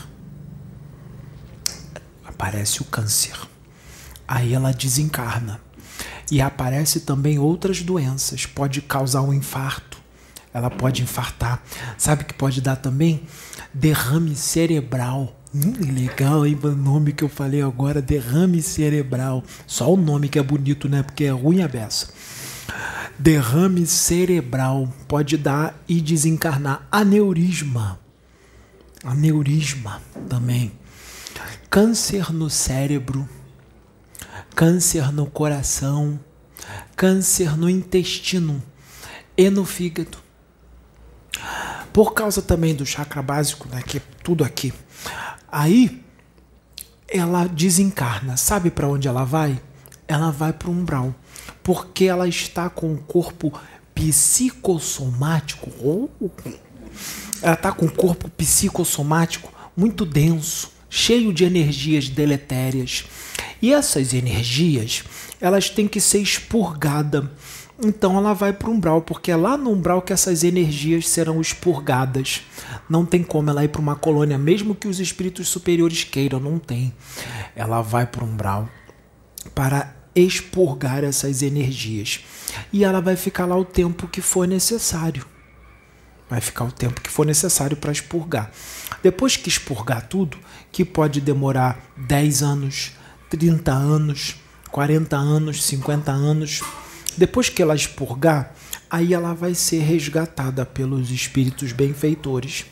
Aparece 2.23 2.81
o 2.81 2.85
câncer. 2.85 3.37
Aí 4.25 4.53
ela 4.53 4.71
desencarna. 4.71 5.59
E 6.31 6.41
aparece 6.41 7.01
também 7.01 7.37
outras 7.37 7.81
doenças. 7.81 8.45
Pode 8.45 8.81
causar 8.81 9.23
um 9.23 9.33
infarto. 9.33 10.01
Ela 10.53 10.69
pode 10.69 11.01
infartar. 11.01 11.61
Sabe 11.97 12.23
que 12.23 12.33
pode 12.33 12.61
dar 12.61 12.77
também? 12.77 13.27
Derrame 13.73 14.37
cerebral 14.37 15.40
Hum, 15.53 15.73
legal, 15.93 16.45
hein? 16.45 16.57
O 16.63 16.69
nome 16.69 17.11
que 17.11 17.25
eu 17.25 17.27
falei 17.27 17.61
agora, 17.61 18.01
derrame 18.01 18.61
cerebral. 18.61 19.43
Só 19.67 19.93
o 19.93 19.97
nome 19.97 20.29
que 20.29 20.39
é 20.39 20.43
bonito, 20.43 20.87
né? 20.87 21.03
Porque 21.03 21.25
é 21.25 21.31
ruim 21.31 21.61
a 21.61 21.67
beça. 21.67 22.07
Derrame 23.19 23.85
cerebral 23.85 24.87
pode 25.09 25.35
dar 25.35 25.77
e 25.89 25.99
desencarnar. 25.99 26.87
Aneurisma. 26.89 27.99
Aneurisma 29.03 30.01
também. 30.29 30.71
Câncer 31.69 32.31
no 32.31 32.49
cérebro. 32.49 33.27
Câncer 34.55 35.11
no 35.11 35.25
coração. 35.25 36.17
Câncer 36.95 37.57
no 37.57 37.69
intestino 37.69 38.63
e 39.35 39.49
no 39.49 39.65
fígado. 39.65 40.17
Por 41.91 42.13
causa 42.13 42.41
também 42.41 42.73
do 42.73 42.85
chakra 42.85 43.21
básico, 43.21 43.67
né? 43.67 43.83
Que 43.83 43.97
é 43.97 44.01
tudo 44.23 44.45
aqui 44.45 44.73
Aí 45.51 46.01
ela 47.07 47.45
desencarna. 47.45 48.37
Sabe 48.37 48.71
para 48.71 48.87
onde 48.87 49.07
ela 49.07 49.25
vai? 49.25 49.61
Ela 50.07 50.31
vai 50.31 50.53
para 50.53 50.69
o 50.69 50.71
umbral, 50.71 51.13
porque 51.61 52.05
ela 52.05 52.27
está 52.27 52.69
com 52.69 52.93
o 52.93 52.97
corpo 52.97 53.53
psicossomático. 53.93 56.09
Ela 57.41 57.53
está 57.53 57.71
com 57.71 57.85
o 57.85 57.91
corpo 57.91 58.29
psicossomático 58.29 59.51
muito 59.75 60.05
denso, 60.05 60.71
cheio 60.89 61.33
de 61.33 61.43
energias 61.43 62.09
deletérias. 62.09 63.05
E 63.61 63.73
essas 63.73 64.13
energias, 64.13 65.03
elas 65.39 65.69
têm 65.69 65.87
que 65.87 66.01
ser 66.01 66.19
expurgadas 66.19 67.25
então 67.83 68.17
ela 68.17 68.33
vai 68.33 68.53
para 68.53 68.69
o 68.69 68.73
umbral, 68.73 69.01
porque 69.01 69.31
é 69.31 69.35
lá 69.35 69.57
no 69.57 69.71
umbral 69.71 70.01
que 70.01 70.13
essas 70.13 70.43
energias 70.43 71.07
serão 71.07 71.41
expurgadas. 71.41 72.43
Não 72.89 73.05
tem 73.05 73.23
como 73.23 73.49
ela 73.49 73.63
ir 73.63 73.69
para 73.69 73.81
uma 73.81 73.95
colônia, 73.95 74.37
mesmo 74.37 74.75
que 74.75 74.87
os 74.87 74.99
espíritos 74.99 75.47
superiores 75.47 76.03
queiram, 76.03 76.39
não 76.39 76.59
tem. 76.59 76.93
Ela 77.55 77.81
vai 77.81 78.05
para 78.05 78.23
o 78.23 78.27
umbral 78.27 78.69
para 79.55 79.95
expurgar 80.15 81.03
essas 81.03 81.41
energias. 81.41 82.23
E 82.71 82.83
ela 82.83 83.01
vai 83.01 83.15
ficar 83.15 83.45
lá 83.45 83.57
o 83.57 83.65
tempo 83.65 84.07
que 84.07 84.21
for 84.21 84.47
necessário. 84.47 85.25
Vai 86.29 86.39
ficar 86.39 86.65
o 86.65 86.71
tempo 86.71 87.01
que 87.01 87.09
for 87.09 87.25
necessário 87.25 87.75
para 87.75 87.91
expurgar. 87.91 88.51
Depois 89.01 89.35
que 89.35 89.49
expurgar 89.49 90.07
tudo, 90.07 90.37
que 90.71 90.85
pode 90.85 91.19
demorar 91.19 91.79
10 91.97 92.43
anos, 92.43 92.91
30 93.29 93.71
anos, 93.71 94.35
40 94.69 95.17
anos, 95.17 95.63
50 95.63 96.11
anos, 96.11 96.61
depois 97.17 97.49
que 97.49 97.61
ela 97.61 97.75
expurgar, 97.75 98.53
aí 98.89 99.13
ela 99.13 99.33
vai 99.33 99.53
ser 99.53 99.79
resgatada 99.79 100.65
pelos 100.65 101.11
espíritos 101.11 101.71
benfeitores. 101.71 102.65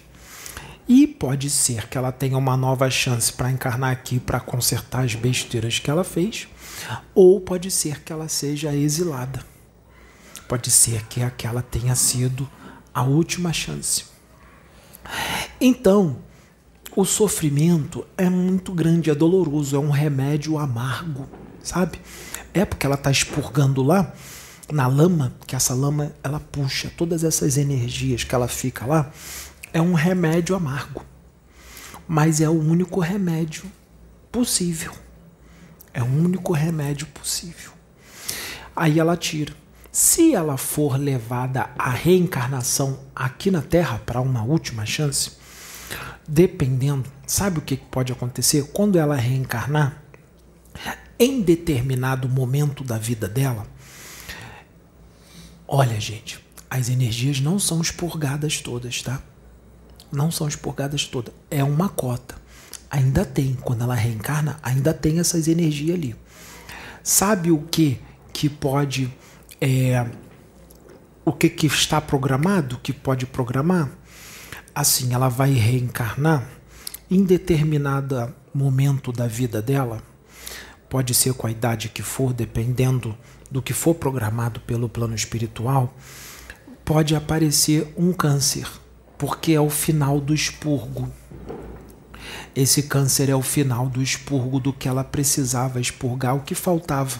E 0.88 1.05
pode 1.05 1.50
ser 1.50 1.88
que 1.88 1.98
ela 1.98 2.12
tenha 2.12 2.38
uma 2.38 2.58
nova 2.58 2.89
chance 2.89 3.31
para 3.31 3.51
encarnar 3.51 3.91
aqui 3.91 4.19
para 4.19 4.39
consertar 4.39 5.05
as 5.05 5.13
besteiras 5.13 5.77
que 5.77 5.89
ela 5.89 6.03
fez, 6.03 6.48
ou 7.13 7.39
pode 7.39 7.69
ser 7.69 8.01
que 8.01 8.12
ela 8.12 8.27
seja 8.27 8.75
exilada. 8.75 9.46
Pode 10.48 10.72
ser 10.72 11.05
que 11.05 11.22
aquela 11.22 11.62
tenha 11.62 11.93
sido 11.96 12.50
a 12.91 13.03
última 13.03 13.53
chance. 13.53 14.05
Então, 15.62 16.17
o 16.96 17.05
sofrimento 17.05 18.05
é 18.17 18.29
muito 18.29 18.74
grande, 18.74 19.12
é 19.12 19.15
doloroso, 19.15 19.75
é 19.75 19.79
um 19.79 19.91
remédio 19.91 20.58
amargo, 20.58 21.29
sabe? 21.62 22.00
É 22.53 22.65
porque 22.65 22.86
ela 22.86 22.96
está 22.96 23.12
expurgando 23.12 23.84
lá 23.84 24.13
na 24.72 24.88
lama, 24.88 25.34
que 25.48 25.56
essa 25.56 25.74
lama 25.74 26.13
ela 26.24 26.39
puxa 26.39 26.91
todas 26.96 27.24
essas 27.24 27.58
energias 27.58 28.24
que 28.24 28.34
ela 28.36 28.48
fica 28.48 28.86
lá, 28.86 29.12
é 29.74 29.82
um 29.82 29.94
remédio 29.94 30.56
amargo. 30.56 31.03
Mas 32.08 32.41
é 32.41 32.50
o 32.50 32.60
único 32.60 33.00
remédio 33.00 33.65
possível. 34.32 34.94
É 35.94 36.01
o 36.01 36.06
único 36.06 36.53
remédio 36.53 37.08
possível. 37.08 37.72
Aí 38.75 39.00
ela 39.00 39.18
tira. 39.18 39.53
Se 39.91 40.34
ela 40.34 40.56
for 40.56 40.98
levada 40.98 41.70
à 41.77 41.89
reencarnação 41.89 43.00
aqui 43.15 43.50
na 43.50 43.62
Terra 43.62 44.00
para 44.06 44.22
uma 44.22 44.44
última 44.44 44.86
chance, 44.86 45.32
dependendo, 46.27 47.10
sabe 47.25 47.58
o 47.58 47.62
que 47.62 47.75
pode 47.75 48.13
acontecer? 48.13 48.70
Quando 48.72 49.00
ela 49.00 49.15
reencarnar, 49.15 49.99
em 51.20 51.42
determinado 51.42 52.30
momento 52.30 52.84
da 52.84 52.98
vida 52.98 53.28
dela, 53.28 53.68
olha, 55.68 56.00
gente, 56.00 56.44
as 56.70 56.90
energias 56.90 57.42
não 57.42 57.60
são 57.60 57.82
expurgadas 57.82 58.62
todas, 58.62 59.02
tá? 59.02 59.22
Não 60.12 60.32
são 60.32 60.48
expurgadas 60.48 61.06
todas. 61.06 61.34
É 61.52 61.64
uma 61.64 61.90
cota. 61.90 62.36
Ainda 62.90 63.26
tem, 63.26 63.54
quando 63.56 63.84
ela 63.84 63.94
reencarna, 63.94 64.58
ainda 64.64 64.94
tem 64.94 65.20
essas 65.20 65.48
energias 65.48 65.96
ali. 65.96 66.16
Sabe 67.04 67.52
o 67.52 67.60
que 67.60 68.00
que 68.32 68.50
pode 68.50 69.12
é, 69.60 70.08
o 71.26 71.32
que 71.34 71.50
que 71.50 71.68
está 71.68 72.00
programado, 72.00 72.80
que 72.82 72.94
pode 72.94 73.26
programar? 73.26 73.90
Assim, 74.74 75.14
ela 75.14 75.28
vai 75.28 75.52
reencarnar 75.52 76.48
em 77.12 77.24
determinado 77.24 78.34
momento 78.54 79.12
da 79.12 79.28
vida 79.28 79.62
dela. 79.62 80.02
Pode 80.89 81.13
ser 81.13 81.34
com 81.34 81.48
a 81.48 81.51
idade 81.51 81.89
que 81.89 82.01
for, 82.01 82.34
dependendo 82.34 83.15
do 83.51 83.62
que 83.62 83.74
for 83.74 83.93
programado 83.96 84.60
pelo 84.62 84.89
plano 84.89 85.15
espiritual 85.15 85.93
pode 86.89 87.15
aparecer 87.15 87.93
um 87.96 88.12
câncer, 88.12 88.67
porque 89.15 89.51
é 89.51 89.62
o 89.62 89.69
final 89.69 90.19
do 90.19 90.34
expurgo. 90.34 91.08
Esse 92.55 92.81
câncer 92.81 93.29
é 93.29 93.36
o 93.36 93.43
final 93.43 93.88
do 93.88 94.01
expurgo 94.01 94.60
do 94.60 94.74
que 94.74 94.88
ela 94.88 95.03
precisava 95.03 95.79
expurgar, 95.79 96.36
o 96.36 96.41
que 96.41 96.55
faltava. 96.55 97.19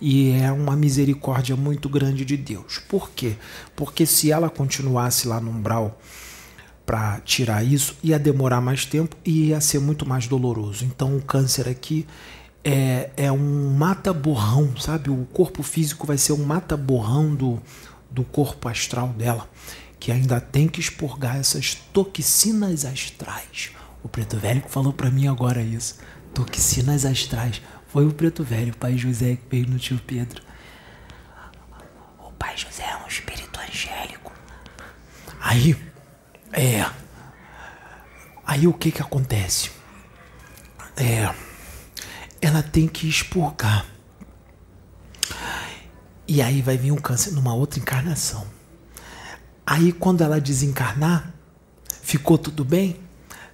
E 0.00 0.32
é 0.32 0.50
uma 0.50 0.74
misericórdia 0.74 1.54
muito 1.54 1.88
grande 1.88 2.24
de 2.24 2.36
Deus. 2.36 2.78
Por 2.88 3.10
quê? 3.10 3.36
Porque 3.76 4.04
se 4.04 4.32
ela 4.32 4.50
continuasse 4.50 5.28
lá 5.28 5.40
no 5.40 5.52
umbral 5.52 5.96
para 6.84 7.20
tirar 7.20 7.62
isso, 7.62 7.96
ia 8.02 8.18
demorar 8.18 8.60
mais 8.60 8.84
tempo 8.84 9.14
e 9.24 9.50
ia 9.50 9.60
ser 9.60 9.78
muito 9.78 10.04
mais 10.04 10.26
doloroso. 10.26 10.84
Então 10.84 11.16
o 11.16 11.22
câncer 11.22 11.68
aqui 11.68 12.04
é, 12.68 13.10
é 13.16 13.32
um 13.32 13.74
mata-borrão, 13.74 14.76
sabe? 14.76 15.08
O 15.08 15.24
corpo 15.32 15.62
físico 15.62 16.06
vai 16.06 16.18
ser 16.18 16.34
um 16.34 16.44
mata-borrão 16.44 17.34
do, 17.34 17.58
do 18.10 18.22
corpo 18.24 18.68
astral 18.68 19.08
dela, 19.08 19.48
que 19.98 20.12
ainda 20.12 20.38
tem 20.38 20.68
que 20.68 20.78
expurgar 20.78 21.38
essas 21.38 21.74
toxinas 21.74 22.84
astrais. 22.84 23.70
O 24.02 24.08
preto 24.08 24.36
velho 24.36 24.60
que 24.60 24.70
falou 24.70 24.92
para 24.92 25.10
mim 25.10 25.26
agora 25.26 25.62
isso. 25.62 25.98
Toxinas 26.34 27.06
astrais. 27.06 27.62
Foi 27.88 28.06
o 28.06 28.12
preto 28.12 28.44
velho, 28.44 28.74
o 28.74 28.76
pai 28.76 28.98
José, 28.98 29.36
que 29.36 29.44
veio 29.50 29.66
no 29.66 29.78
tio 29.78 29.98
Pedro. 30.06 30.42
O 32.18 32.30
pai 32.32 32.54
José 32.54 32.84
é 32.84 33.02
um 33.02 33.08
espírito 33.08 33.58
angélico. 33.58 34.30
Aí, 35.40 35.74
é. 36.52 36.84
Aí 38.44 38.66
o 38.66 38.74
que 38.74 38.92
que 38.92 39.00
acontece? 39.00 39.70
É. 40.94 41.47
Ela 42.40 42.62
tem 42.62 42.86
que 42.86 43.08
expurgar 43.08 43.84
e 46.28 46.42
aí 46.42 46.60
vai 46.60 46.76
vir 46.76 46.92
um 46.92 46.96
câncer 46.96 47.32
numa 47.32 47.54
outra 47.54 47.80
encarnação. 47.80 48.46
Aí 49.66 49.92
quando 49.92 50.22
ela 50.22 50.38
desencarnar, 50.38 51.32
ficou 52.02 52.36
tudo 52.36 52.64
bem? 52.66 52.96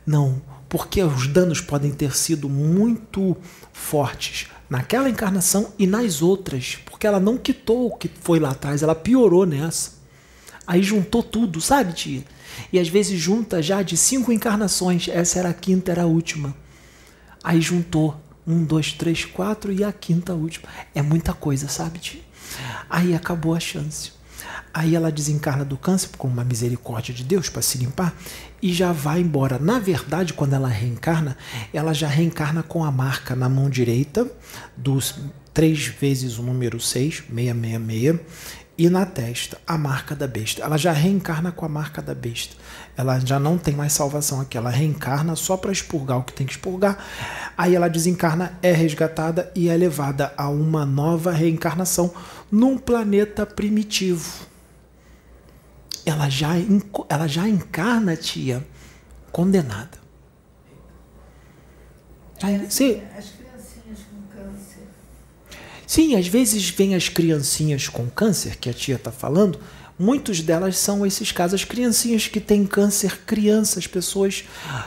Não, 0.05 0.43
porque 0.69 1.01
os 1.01 1.29
danos 1.29 1.61
podem 1.61 1.93
ter 1.93 2.17
sido 2.17 2.49
muito 2.49 3.37
fortes 3.73 4.49
naquela 4.69 5.09
encarnação 5.09 5.73
e 5.79 5.87
nas 5.87 6.21
outras, 6.21 6.79
porque 6.85 7.07
ela 7.07 7.21
não 7.21 7.39
quitou 7.39 7.87
o 7.87 7.97
que 7.97 8.11
foi 8.21 8.41
lá 8.41 8.51
atrás, 8.51 8.83
ela 8.83 8.95
piorou 8.95 9.47
nessa. 9.47 9.93
Aí 10.67 10.83
juntou 10.83 11.23
tudo, 11.23 11.61
sabe, 11.61 11.93
tia? 11.93 12.25
E 12.73 12.79
às 12.79 12.89
vezes 12.89 13.21
junta 13.21 13.63
já 13.63 13.83
de 13.83 13.97
cinco 13.97 14.33
encarnações, 14.33 15.07
essa 15.07 15.39
era 15.39 15.51
a 15.51 15.55
quinta, 15.55 15.93
era 15.93 16.03
a 16.03 16.07
última. 16.07 16.57
Aí 17.43 17.61
juntou 17.61 18.21
um, 18.47 18.63
dois, 18.65 18.93
três, 18.93 19.25
quatro 19.25 19.73
e 19.73 19.83
a 19.83 19.93
quinta, 19.93 20.35
última. 20.35 20.69
É 20.95 21.03
muita 21.03 21.33
coisa, 21.33 21.69
sabe, 21.69 21.99
tia? 21.99 22.23
Aí 22.89 23.15
acabou 23.15 23.55
a 23.55 23.61
chance. 23.61 24.13
Aí 24.73 24.95
ela 24.97 25.11
desencarna 25.11 25.65
do 25.65 25.77
câncer 25.77 26.11
com 26.19 26.27
uma 26.27 26.45
misericórdia 26.45 27.15
de 27.15 27.23
Deus 27.23 27.49
para 27.49 27.63
se 27.63 27.79
limpar 27.79 28.15
e 28.61 28.73
já 28.73 28.93
vai 28.93 29.21
embora. 29.21 29.59
Na 29.59 29.79
verdade, 29.79 30.33
quando 30.33 30.55
ela 30.55 30.69
reencarna, 30.69 31.37
ela 31.73 31.93
já 31.93 32.09
reencarna 32.09 32.63
com 32.63 32.85
a 32.85 32.91
marca 32.91 33.37
na 33.37 33.49
mão 33.49 33.71
direita 33.71 34.29
dos 34.77 35.15
três 35.53 35.87
vezes 35.87 36.39
o 36.39 36.43
número 36.43 36.81
6, 36.81 37.25
666, 37.33 38.21
e 38.77 38.89
na 38.91 39.07
testa 39.07 39.59
a 39.67 39.79
marca 39.79 40.15
da 40.15 40.27
besta. 40.27 40.63
Ela 40.63 40.77
já 40.77 40.93
reencarna 40.93 41.53
com 41.53 41.65
a 41.65 41.69
marca 41.69 42.03
da 42.03 42.15
besta. 42.15 42.57
Ela 42.97 43.19
já 43.21 43.39
não 43.39 43.57
tem 43.57 43.75
mais 43.75 43.93
salvação 43.93 44.41
aqui. 44.41 44.59
Ela 44.59 44.71
reencarna 44.71 45.37
só 45.37 45.57
para 45.57 45.73
expurgar 45.73 46.19
o 46.19 46.25
que 46.25 46.33
tem 46.33 46.47
que 46.47 46.53
expurgar. 46.53 46.99
Aí 47.57 47.75
ela 47.75 47.89
desencarna, 47.89 48.59
é 48.63 48.73
resgatada 48.73 49.51
e 49.55 49.69
é 49.69 49.77
levada 49.77 50.33
a 50.37 50.49
uma 50.49 50.85
nova 50.85 51.33
reencarnação 51.33 52.13
num 52.51 52.77
planeta 52.77 53.47
primitivo. 53.47 54.47
Ela 56.05 56.29
já, 56.29 56.51
ela 57.09 57.27
já 57.27 57.49
encarna, 57.49 58.17
tia, 58.17 58.67
condenada. 59.33 60.05
Sim. 62.69 63.01
As 63.17 63.31
criancinhas 63.31 64.01
com 64.11 64.37
câncer. 64.37 64.83
Sim, 65.87 66.17
às 66.17 66.27
vezes 66.27 66.69
vem 66.71 66.95
as 66.95 67.09
criancinhas 67.09 67.89
com 67.89 68.09
câncer, 68.09 68.57
que 68.57 68.71
a 68.71 68.73
tia 68.73 68.97
está 68.97 69.13
falando, 69.13 69.59
Muitos 69.97 70.41
delas 70.41 70.77
são 70.77 71.07
esses 71.07 71.31
casos, 71.31 71.61
as 71.61 71.65
criancinhas 71.65 72.27
que 72.27 72.41
têm 72.41 72.67
câncer, 72.67 73.21
crianças, 73.25 73.87
pessoas. 73.87 74.45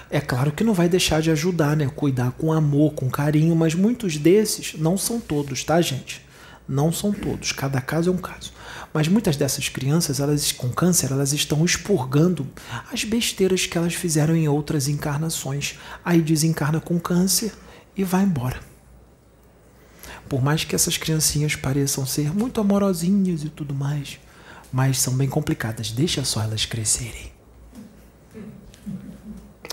É 0.09 0.19
claro 0.19 0.51
que 0.51 0.65
não 0.65 0.73
vai 0.73 0.89
deixar 0.89 1.21
de 1.21 1.31
ajudar, 1.31 1.77
né? 1.77 1.89
Cuidar 1.95 2.31
com 2.31 2.51
amor, 2.51 2.93
com 2.93 3.09
carinho, 3.09 3.55
mas 3.55 3.73
muitos 3.73 4.17
desses, 4.17 4.73
não 4.77 4.97
são 4.97 5.17
todos, 5.17 5.63
tá, 5.63 5.79
gente? 5.79 6.21
Não 6.67 6.91
são 6.91 7.13
todos, 7.13 7.53
cada 7.53 7.79
caso 7.79 8.09
é 8.09 8.13
um 8.13 8.17
caso. 8.17 8.51
Mas 8.93 9.07
muitas 9.07 9.37
dessas 9.37 9.69
crianças, 9.69 10.19
elas 10.19 10.51
com 10.51 10.69
câncer, 10.69 11.09
elas 11.13 11.31
estão 11.31 11.63
expurgando 11.63 12.45
as 12.91 13.05
besteiras 13.05 13.65
que 13.65 13.77
elas 13.77 13.93
fizeram 13.93 14.35
em 14.35 14.49
outras 14.49 14.89
encarnações. 14.89 15.75
Aí 16.03 16.21
desencarna 16.21 16.81
com 16.81 16.99
câncer 16.99 17.53
e 17.95 18.03
vai 18.03 18.23
embora. 18.23 18.59
Por 20.27 20.41
mais 20.41 20.63
que 20.63 20.75
essas 20.75 20.97
criancinhas 20.97 21.55
pareçam 21.55 22.05
ser 22.05 22.33
muito 22.33 22.59
amorosinhas 22.59 23.43
e 23.43 23.49
tudo 23.49 23.73
mais, 23.73 24.19
mas 24.71 24.99
são 24.99 25.13
bem 25.13 25.29
complicadas. 25.29 25.91
Deixa 25.91 26.23
só 26.23 26.41
elas 26.41 26.65
crescerem. 26.65 27.31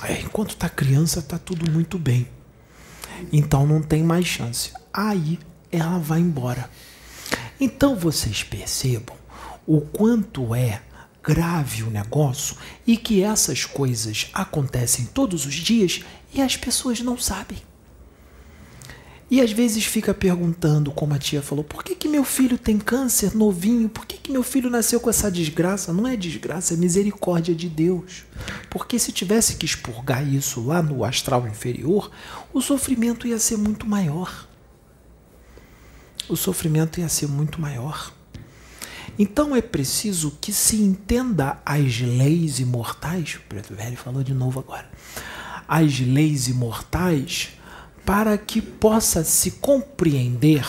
É, 0.03 0.21
enquanto 0.21 0.57
tá 0.57 0.69
criança, 0.69 1.23
tá 1.23 1.39
tudo 1.39 1.71
muito 1.71 1.99
bem. 1.99 2.29
Então 3.33 3.67
não 3.67 3.83
tem 3.83 4.03
mais 4.03 4.27
chance. 4.27 4.73
Aí 4.93 5.39
ela 5.73 5.99
vai 5.99 6.21
embora. 6.21 6.69
Então 7.59 7.97
vocês 7.97 8.43
percebam 8.43 9.17
o 9.67 9.81
quanto 9.81 10.55
é 10.55 10.83
grave 11.23 11.83
o 11.83 11.91
negócio 11.91 12.57
e 12.87 12.97
que 12.99 13.23
essas 13.23 13.65
coisas 13.65 14.29
acontecem 14.35 15.07
todos 15.07 15.47
os 15.47 15.55
dias 15.55 16.03
e 16.35 16.43
as 16.43 16.57
pessoas 16.57 17.01
não 17.01 17.17
sabem. 17.17 17.59
E 19.35 19.41
às 19.41 19.51
vezes 19.51 19.85
fica 19.85 20.15
perguntando, 20.15 20.93
como 20.93 21.13
a 21.13 21.19
tia 21.19 21.43
falou, 21.43 21.65
por 21.65 21.83
que, 21.83 21.97
que 21.97 22.07
meu 22.07 22.23
filho 22.23 22.57
tem 22.57 22.79
câncer 22.79 23.35
novinho? 23.35 23.89
Por 23.89 24.07
que, 24.07 24.17
que 24.17 24.31
meu 24.31 24.45
filho 24.45 24.71
nasceu 24.71 25.01
com 25.01 25.11
essa 25.11 25.29
desgraça? 25.29 25.93
Não 25.93 26.07
é 26.07 26.17
desgraça, 26.17 26.75
é 26.75 26.77
misericórdia 26.77 27.53
de 27.53 27.69
Deus. 27.69 28.27
Porque 28.71 28.97
se 28.97 29.11
tivesse 29.11 29.57
que 29.57 29.67
expurgar 29.67 30.25
isso 30.25 30.65
lá 30.65 30.81
no 30.81 31.03
astral 31.03 31.49
inferior, 31.49 32.13
o 32.53 32.61
sofrimento 32.61 33.27
ia 33.27 33.41
ser 33.41 33.57
muito 33.57 33.89
maior. 33.89 34.47
O 36.29 36.37
sofrimento 36.37 37.01
ia 37.01 37.09
ser 37.09 37.27
muito 37.27 37.61
maior. 37.61 38.15
Então 39.19 39.57
é 39.57 39.61
preciso 39.61 40.39
que 40.41 40.53
se 40.53 40.77
entenda 40.77 41.61
as 41.67 41.99
leis 41.99 42.61
imortais. 42.61 43.35
O 43.35 43.41
Preto 43.49 43.75
Velho 43.75 43.97
falou 43.97 44.23
de 44.23 44.33
novo 44.33 44.61
agora. 44.61 44.89
As 45.67 45.99
leis 45.99 46.47
imortais 46.47 47.49
para 48.05 48.37
que 48.37 48.61
possa 48.61 49.25
se 49.25 49.53
compreender 49.53 50.65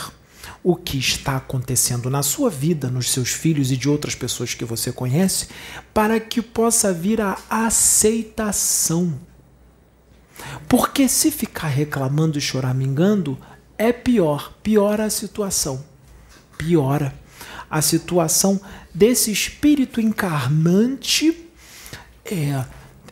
o 0.63 0.75
que 0.75 0.97
está 0.97 1.37
acontecendo 1.37 2.09
na 2.09 2.23
sua 2.23 2.49
vida, 2.49 2.89
nos 2.89 3.11
seus 3.11 3.29
filhos 3.29 3.71
e 3.71 3.77
de 3.77 3.87
outras 3.87 4.15
pessoas 4.15 4.53
que 4.53 4.65
você 4.65 4.91
conhece, 4.91 5.47
para 5.93 6.19
que 6.19 6.41
possa 6.41 6.91
vir 6.91 7.21
a 7.21 7.37
aceitação. 7.49 9.19
Porque 10.67 11.07
se 11.07 11.29
ficar 11.29 11.67
reclamando 11.67 12.37
e 12.37 12.41
choramingando, 12.41 13.37
é 13.77 13.91
pior, 13.91 14.53
piora 14.63 15.05
a 15.05 15.09
situação. 15.09 15.83
Piora 16.57 17.13
a 17.69 17.81
situação 17.81 18.59
desse 18.93 19.31
espírito 19.31 19.99
encarnante 19.99 21.45
é 22.23 22.63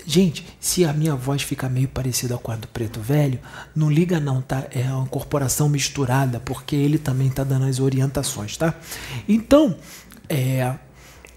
Gente, 0.06 0.46
se 0.60 0.84
a 0.84 0.92
minha 0.92 1.16
voz 1.16 1.42
fica 1.42 1.70
meio 1.70 1.88
parecida 1.88 2.38
com 2.38 2.52
a 2.52 2.56
do 2.56 2.68
Preto 2.68 3.00
Velho, 3.00 3.40
não 3.76 3.90
liga 3.90 4.20
não, 4.20 4.42
tá? 4.42 4.68
É 4.72 4.84
uma 4.92 5.06
corporação 5.06 5.70
misturada, 5.70 6.40
porque 6.40 6.76
ele 6.76 6.98
também 6.98 7.30
tá 7.30 7.44
dando 7.44 7.66
as 7.66 7.80
orientações, 7.80 8.58
tá? 8.58 8.76
Então, 9.28 9.78
é, 10.30 10.76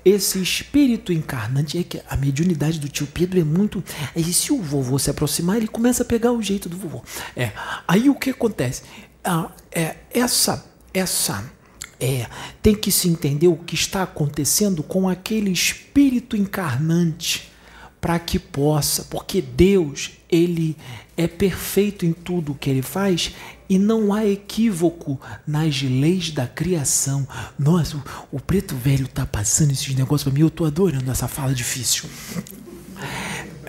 esse 0.04 0.40
espírito 0.40 1.12
encarnante 1.12 1.78
é 1.78 1.82
que 1.82 2.00
a 2.08 2.16
mediunidade 2.16 2.78
do 2.78 2.88
tio 2.88 3.06
Pedro 3.06 3.40
é 3.40 3.44
muito. 3.44 3.82
Aí 4.14 4.32
se 4.32 4.52
o 4.52 4.62
vovô 4.62 4.98
se 4.98 5.10
aproximar, 5.10 5.56
ele 5.56 5.68
começa 5.68 6.02
a 6.02 6.06
pegar 6.06 6.32
o 6.32 6.42
jeito 6.42 6.68
do 6.68 6.76
vovô. 6.76 7.02
É. 7.36 7.52
Aí 7.86 8.08
o 8.08 8.14
que 8.14 8.30
acontece? 8.30 8.82
Ah, 9.24 9.50
é, 9.72 9.96
essa, 10.12 10.64
essa, 10.94 11.50
é, 12.00 12.26
tem 12.62 12.74
que 12.74 12.92
se 12.92 13.08
entender 13.08 13.48
o 13.48 13.56
que 13.56 13.74
está 13.74 14.02
acontecendo 14.02 14.82
com 14.82 15.08
aquele 15.08 15.50
espírito 15.50 16.36
encarnante 16.36 17.50
para 18.06 18.20
que 18.20 18.38
possa, 18.38 19.02
porque 19.10 19.42
Deus, 19.42 20.12
ele 20.30 20.76
é 21.16 21.26
perfeito 21.26 22.06
em 22.06 22.12
tudo 22.12 22.52
o 22.52 22.54
que 22.54 22.70
ele 22.70 22.80
faz 22.80 23.32
e 23.68 23.80
não 23.80 24.14
há 24.14 24.24
equívoco 24.24 25.20
nas 25.44 25.82
leis 25.82 26.30
da 26.30 26.46
criação. 26.46 27.26
Nossa, 27.58 27.96
o, 27.96 28.36
o 28.36 28.40
preto 28.40 28.76
velho 28.76 29.08
tá 29.08 29.26
passando 29.26 29.72
esses 29.72 29.92
negócios 29.92 30.22
para 30.22 30.32
mim, 30.32 30.42
eu 30.42 30.50
tô 30.50 30.64
adorando 30.64 31.10
essa 31.10 31.26
fala 31.26 31.52
difícil. 31.52 32.08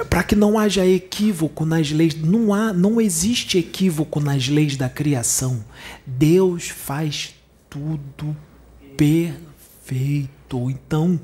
Para 0.08 0.22
que 0.22 0.36
não 0.36 0.60
haja 0.60 0.86
equívoco 0.86 1.66
nas 1.66 1.90
leis, 1.90 2.14
não 2.14 2.54
há, 2.54 2.72
não 2.72 3.02
existe 3.02 3.58
equívoco 3.58 4.20
nas 4.20 4.48
leis 4.48 4.78
da 4.78 4.88
criação. 4.88 5.66
Deus 6.06 6.68
faz 6.68 7.34
tudo 7.68 8.38
perfeito. 8.96 10.70
Então, 10.70 11.20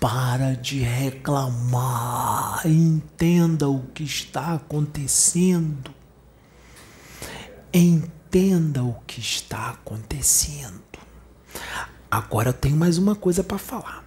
para 0.00 0.54
de 0.54 0.80
reclamar, 0.80 2.66
entenda 2.66 3.68
o 3.68 3.80
que 3.94 4.04
está 4.04 4.54
acontecendo. 4.54 5.90
Entenda 7.72 8.82
o 8.82 8.94
que 9.06 9.20
está 9.20 9.70
acontecendo. 9.70 10.82
Agora 12.10 12.50
eu 12.50 12.54
tenho 12.54 12.76
mais 12.76 12.98
uma 12.98 13.14
coisa 13.14 13.42
para 13.42 13.58
falar. 13.58 14.04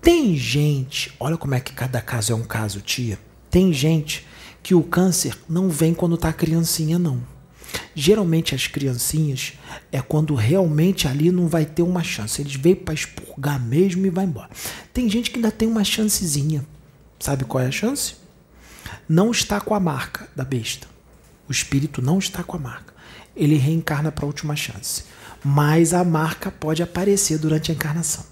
Tem 0.00 0.36
gente, 0.36 1.14
olha 1.18 1.36
como 1.36 1.54
é 1.54 1.60
que 1.60 1.72
cada 1.72 2.00
caso 2.00 2.32
é 2.32 2.34
um 2.34 2.44
caso, 2.44 2.80
tia. 2.80 3.18
Tem 3.50 3.72
gente 3.72 4.26
que 4.62 4.74
o 4.74 4.82
câncer 4.82 5.36
não 5.48 5.68
vem 5.68 5.94
quando 5.94 6.16
tá 6.16 6.32
criancinha, 6.32 6.98
não. 6.98 7.20
Geralmente 8.00 8.54
as 8.54 8.68
criancinhas 8.68 9.54
é 9.90 10.00
quando 10.00 10.36
realmente 10.36 11.08
ali 11.08 11.32
não 11.32 11.48
vai 11.48 11.66
ter 11.66 11.82
uma 11.82 12.04
chance. 12.04 12.40
Eles 12.40 12.54
veem 12.54 12.76
para 12.76 12.94
expurgar 12.94 13.60
mesmo 13.60 14.06
e 14.06 14.08
vai 14.08 14.24
embora. 14.24 14.48
Tem 14.94 15.10
gente 15.10 15.32
que 15.32 15.38
ainda 15.38 15.50
tem 15.50 15.66
uma 15.66 15.82
chancezinha. 15.82 16.64
Sabe 17.18 17.44
qual 17.44 17.64
é 17.64 17.66
a 17.66 17.72
chance? 17.72 18.14
Não 19.08 19.32
está 19.32 19.60
com 19.60 19.74
a 19.74 19.80
marca 19.80 20.28
da 20.36 20.44
besta. 20.44 20.86
O 21.48 21.50
espírito 21.50 22.00
não 22.00 22.20
está 22.20 22.44
com 22.44 22.56
a 22.56 22.60
marca. 22.60 22.94
Ele 23.34 23.56
reencarna 23.56 24.12
para 24.12 24.24
a 24.24 24.28
última 24.28 24.54
chance. 24.54 25.02
Mas 25.44 25.92
a 25.92 26.04
marca 26.04 26.52
pode 26.52 26.84
aparecer 26.84 27.36
durante 27.36 27.72
a 27.72 27.74
encarnação. 27.74 28.24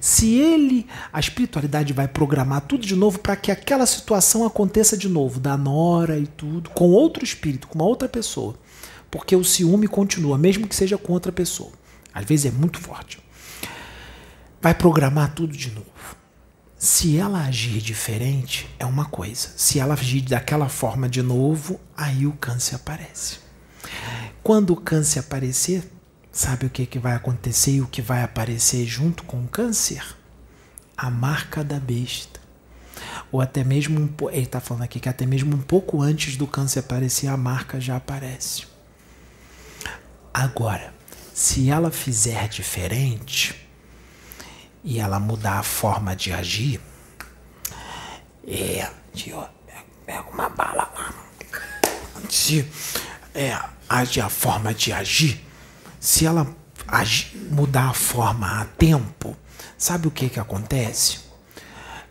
Se 0.00 0.34
ele, 0.34 0.86
a 1.12 1.20
espiritualidade 1.20 1.92
vai 1.92 2.08
programar 2.08 2.62
tudo 2.62 2.86
de 2.86 2.96
novo 2.96 3.18
para 3.18 3.36
que 3.36 3.52
aquela 3.52 3.84
situação 3.84 4.46
aconteça 4.46 4.96
de 4.96 5.10
novo, 5.10 5.38
da 5.38 5.58
nora 5.58 6.18
e 6.18 6.26
tudo, 6.26 6.70
com 6.70 6.88
outro 6.88 7.22
espírito, 7.22 7.68
com 7.68 7.78
uma 7.78 7.84
outra 7.84 8.08
pessoa. 8.08 8.54
Porque 9.14 9.36
o 9.36 9.44
ciúme 9.44 9.86
continua, 9.86 10.36
mesmo 10.36 10.66
que 10.66 10.74
seja 10.74 10.98
com 10.98 11.12
outra 11.12 11.30
pessoa. 11.30 11.70
Às 12.12 12.24
vezes 12.24 12.46
é 12.46 12.50
muito 12.50 12.80
forte. 12.80 13.22
Vai 14.60 14.74
programar 14.74 15.32
tudo 15.36 15.56
de 15.56 15.70
novo. 15.70 15.86
Se 16.76 17.16
ela 17.16 17.44
agir 17.44 17.80
diferente, 17.80 18.68
é 18.76 18.84
uma 18.84 19.04
coisa. 19.04 19.50
Se 19.56 19.78
ela 19.78 19.94
agir 19.94 20.22
daquela 20.22 20.68
forma 20.68 21.08
de 21.08 21.22
novo, 21.22 21.78
aí 21.96 22.26
o 22.26 22.32
câncer 22.32 22.74
aparece. 22.74 23.38
Quando 24.42 24.70
o 24.70 24.80
câncer 24.80 25.20
aparecer, 25.20 25.88
sabe 26.32 26.66
o 26.66 26.70
que, 26.70 26.84
que 26.84 26.98
vai 26.98 27.14
acontecer 27.14 27.76
e 27.76 27.82
o 27.82 27.86
que 27.86 28.02
vai 28.02 28.24
aparecer 28.24 28.84
junto 28.84 29.22
com 29.22 29.44
o 29.44 29.46
câncer? 29.46 30.04
A 30.96 31.08
marca 31.08 31.62
da 31.62 31.78
besta. 31.78 32.40
Ou 33.30 33.40
até 33.40 33.62
mesmo, 33.62 34.00
um, 34.00 34.30
ele 34.30 34.42
está 34.42 34.58
falando 34.58 34.82
aqui 34.82 34.98
que 34.98 35.08
até 35.08 35.24
mesmo 35.24 35.54
um 35.54 35.62
pouco 35.62 36.02
antes 36.02 36.36
do 36.36 36.48
câncer 36.48 36.80
aparecer, 36.80 37.28
a 37.28 37.36
marca 37.36 37.80
já 37.80 37.94
aparece. 37.94 38.73
Agora, 40.34 40.92
se 41.32 41.70
ela 41.70 41.92
fizer 41.92 42.48
diferente 42.48 43.54
e 44.82 44.98
ela 44.98 45.20
mudar 45.20 45.60
a 45.60 45.62
forma 45.62 46.16
de 46.16 46.32
agir, 46.32 46.80
é, 48.44 48.90
tio, 49.14 49.46
pega 50.04 50.28
uma 50.28 50.48
bala 50.48 50.90
lá. 50.92 51.14
Se 52.28 52.68
é, 53.32 53.56
agir 53.88 54.22
a 54.22 54.28
forma 54.28 54.74
de 54.74 54.92
agir, 54.92 55.40
se 56.00 56.26
ela 56.26 56.52
agir, 56.88 57.36
mudar 57.52 57.90
a 57.90 57.94
forma 57.94 58.60
a 58.60 58.64
tempo, 58.64 59.36
sabe 59.78 60.08
o 60.08 60.10
que 60.10 60.28
que 60.28 60.40
acontece? 60.40 61.20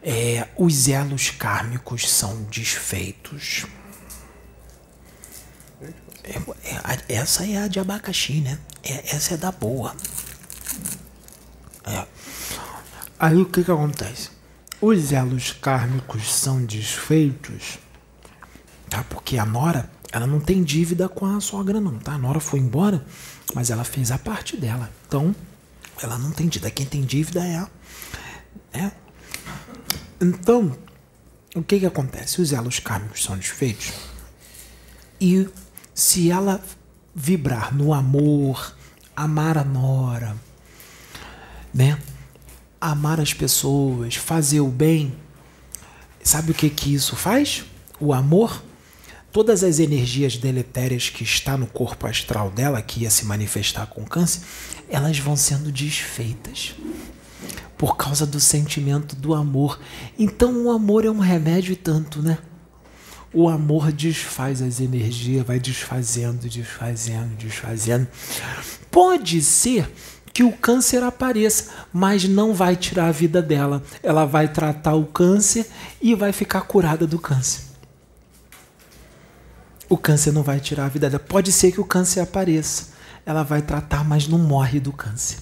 É, 0.02 0.48
os 0.58 0.88
elos 0.88 1.30
kármicos 1.30 2.10
são 2.10 2.44
desfeitos. 2.44 3.66
É, 6.24 6.38
é, 7.10 7.16
essa 7.16 7.46
é 7.46 7.58
a 7.58 7.68
de 7.68 7.80
abacaxi, 7.80 8.42
né? 8.42 8.58
É, 8.84 9.16
essa 9.16 9.34
é 9.34 9.38
da 9.38 9.52
boa. 9.52 9.96
É. 11.86 12.06
Aí 13.20 13.38
o 13.38 13.46
que 13.46 13.64
que 13.64 13.72
acontece? 13.72 14.30
Os 14.82 15.12
elos 15.12 15.52
kármicos 15.52 16.34
são 16.34 16.64
desfeitos, 16.66 17.78
tá? 18.90 19.04
Porque 19.04 19.38
a 19.38 19.46
Nora, 19.46 19.90
ela 20.12 20.28
não 20.28 20.40
tem 20.40 20.64
dívida 20.64 21.08
com 21.08 21.26
a 21.26 21.40
sogra 21.40 21.80
não, 21.80 21.98
tá? 22.00 22.14
A 22.14 22.18
Nora 22.18 22.40
foi 22.40 22.60
embora, 22.60 23.06
mas 23.54 23.70
ela 23.70 23.84
fez 23.84 24.12
a 24.12 24.18
parte 24.18 24.58
dela. 24.58 24.90
Então, 25.08 25.36
ela 26.02 26.18
não 26.18 26.32
tem 26.32 26.48
dívida. 26.48 26.72
Quem 26.72 26.86
tem 26.86 27.02
dívida 27.02 27.46
é 27.46 27.58
a... 27.58 27.70
É. 28.74 28.92
Então, 30.20 30.78
o 31.56 31.62
que 31.62 31.80
que 31.80 31.86
acontece? 31.86 32.42
Os 32.42 32.52
elos 32.52 32.80
kármicos 32.80 33.24
são 33.24 33.38
desfeitos 33.38 33.94
e 35.24 35.48
se 35.94 36.32
ela 36.32 36.62
vibrar 37.16 37.74
no 37.74 37.94
amor, 37.94 38.76
amar 39.16 39.58
a 39.58 39.64
nora, 39.64 40.36
né? 41.74 42.00
Amar 42.80 43.20
as 43.20 43.34
pessoas, 43.34 44.16
fazer 44.16 44.60
o 44.60 44.68
bem, 44.68 45.16
sabe 46.24 46.52
o 46.52 46.54
que 46.54 46.70
que 46.70 46.94
isso 46.94 47.16
faz? 47.16 47.64
O 48.00 48.14
amor, 48.14 48.62
todas 49.32 49.64
as 49.64 49.80
energias 49.80 50.38
deletérias 50.38 51.10
que 51.10 51.24
está 51.24 51.58
no 51.58 51.68
corpo 51.68 52.08
astral 52.08 52.50
dela, 52.50 52.82
que 52.82 53.02
ia 53.02 53.10
se 53.10 53.26
manifestar 53.26 53.86
com 53.88 54.04
câncer, 54.04 54.42
elas 54.90 55.18
vão 55.18 55.36
sendo 55.36 55.72
desfeitas 55.72 56.76
por 57.78 57.98
causa 57.98 58.26
do 58.26 58.40
sentimento 58.40 59.16
do 59.16 59.34
amor. 59.34 59.80
Então 60.18 60.66
o 60.66 60.72
amor 60.72 61.06
é 61.06 61.10
um 61.10 61.20
remédio 61.20 61.74
e 61.74 61.76
tanto, 61.76 62.22
né? 62.22 62.38
O 63.34 63.50
amor 63.50 63.92
desfaz 63.92 64.62
as 64.62 64.80
energias, 64.80 65.46
vai 65.46 65.60
desfazendo, 65.60 66.48
desfazendo, 66.48 67.36
desfazendo. 67.36 68.08
Pode 68.92 69.42
ser 69.42 69.92
que 70.32 70.44
o 70.44 70.52
câncer 70.52 71.04
apareça, 71.04 71.72
mas 71.92 72.26
não 72.26 72.54
vai 72.54 72.76
tirar 72.76 73.08
a 73.08 73.12
vida 73.12 73.42
dela. 73.42 73.84
Ela 74.02 74.26
vai 74.26 74.48
tratar 74.48 74.96
o 74.96 75.06
câncer 75.06 75.68
e 76.02 76.14
vai 76.16 76.32
ficar 76.32 76.62
curada 76.62 77.08
do 77.08 77.20
câncer. 77.20 77.62
O 79.90 79.98
câncer 79.98 80.32
não 80.32 80.42
vai 80.42 80.60
tirar 80.60 80.86
a 80.86 80.90
vida 80.90 81.10
dela. 81.10 81.24
Pode 81.24 81.52
ser 81.52 81.72
que 81.72 81.82
o 81.82 81.86
câncer 81.86 82.20
apareça. 82.20 82.94
Ela 83.26 83.44
vai 83.44 83.62
tratar, 83.62 84.04
mas 84.04 84.28
não 84.28 84.40
morre 84.40 84.80
do 84.80 84.92
câncer. 84.92 85.38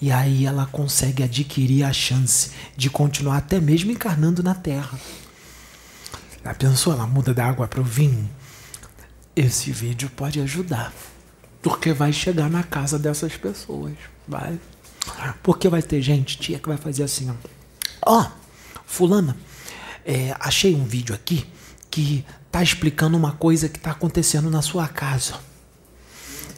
E 0.00 0.10
aí 0.10 0.44
ela 0.44 0.66
consegue 0.66 1.22
adquirir 1.22 1.84
a 1.84 1.92
chance 1.92 2.50
de 2.76 2.90
continuar 2.90 3.38
até 3.38 3.60
mesmo 3.60 3.90
encarnando 3.90 4.42
na 4.42 4.54
Terra. 4.54 4.98
Já 6.46 6.54
pensou? 6.54 6.92
Ela 6.92 7.08
muda 7.08 7.34
da 7.34 7.44
água 7.44 7.66
para 7.66 7.80
o 7.80 7.84
vinho? 7.84 8.30
Esse 9.34 9.72
vídeo 9.72 10.08
pode 10.14 10.40
ajudar. 10.40 10.92
Porque 11.60 11.92
vai 11.92 12.12
chegar 12.12 12.48
na 12.48 12.62
casa 12.62 12.96
dessas 13.00 13.36
pessoas. 13.36 13.94
Vai. 14.28 14.56
Porque 15.42 15.68
vai 15.68 15.82
ter 15.82 16.00
gente, 16.00 16.38
tia, 16.38 16.60
que 16.60 16.68
vai 16.68 16.76
fazer 16.76 17.02
assim, 17.02 17.28
ó. 17.28 17.34
Ó, 18.06 18.20
oh, 18.20 18.30
fulana, 18.86 19.36
é, 20.04 20.36
achei 20.38 20.76
um 20.76 20.84
vídeo 20.84 21.16
aqui 21.16 21.44
que 21.90 22.24
tá 22.52 22.62
explicando 22.62 23.16
uma 23.16 23.32
coisa 23.32 23.68
que 23.68 23.80
tá 23.80 23.90
acontecendo 23.90 24.48
na 24.48 24.62
sua 24.62 24.86
casa. 24.86 25.40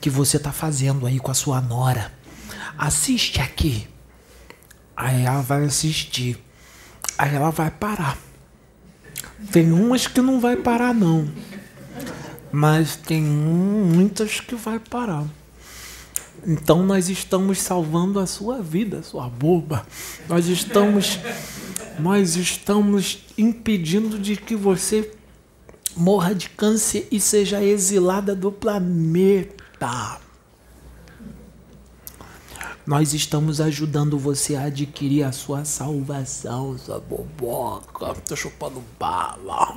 Que 0.02 0.10
você 0.10 0.38
tá 0.38 0.52
fazendo 0.52 1.06
aí 1.06 1.18
com 1.18 1.30
a 1.30 1.34
sua 1.34 1.62
nora. 1.62 2.12
Assiste 2.76 3.40
aqui. 3.40 3.88
Aí 4.94 5.24
ela 5.24 5.40
vai 5.40 5.64
assistir. 5.64 6.38
Aí 7.16 7.34
ela 7.34 7.48
vai 7.48 7.70
parar. 7.70 8.27
Tem 9.52 9.72
umas 9.72 10.06
que 10.06 10.20
não 10.20 10.40
vai 10.40 10.56
parar, 10.56 10.94
não. 10.94 11.28
Mas 12.50 12.96
tem 12.96 13.22
muitas 13.22 14.40
que 14.40 14.54
vai 14.54 14.78
parar. 14.78 15.24
Então 16.46 16.82
nós 16.82 17.08
estamos 17.08 17.58
salvando 17.58 18.18
a 18.20 18.26
sua 18.26 18.62
vida, 18.62 19.02
sua 19.02 19.28
boba. 19.28 19.86
Nós 20.28 20.46
estamos 20.46 21.18
nós 21.98 22.36
estamos 22.36 23.24
impedindo 23.36 24.18
de 24.18 24.36
que 24.36 24.54
você 24.54 25.10
morra 25.96 26.32
de 26.32 26.48
câncer 26.50 27.08
e 27.10 27.20
seja 27.20 27.62
exilada 27.62 28.36
do 28.36 28.52
planeta. 28.52 30.20
Nós 32.88 33.12
estamos 33.12 33.60
ajudando 33.60 34.18
você 34.18 34.56
a 34.56 34.62
adquirir 34.62 35.22
a 35.22 35.30
sua 35.30 35.62
salvação, 35.62 36.78
sua 36.78 36.98
boboca. 36.98 38.14
Tô 38.26 38.34
chupando 38.34 38.82
bala. 38.98 39.76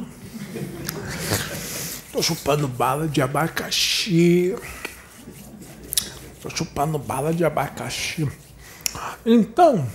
Tô 2.13 2.21
chupando 2.21 2.69
bala 2.69 3.09
de 3.09 3.21
abacaxi. 3.21 4.55
Tô 6.41 6.49
chupando 6.51 6.97
bala 6.97 7.33
de 7.33 7.43
abacaxi. 7.43 8.31
Então, 9.25 9.85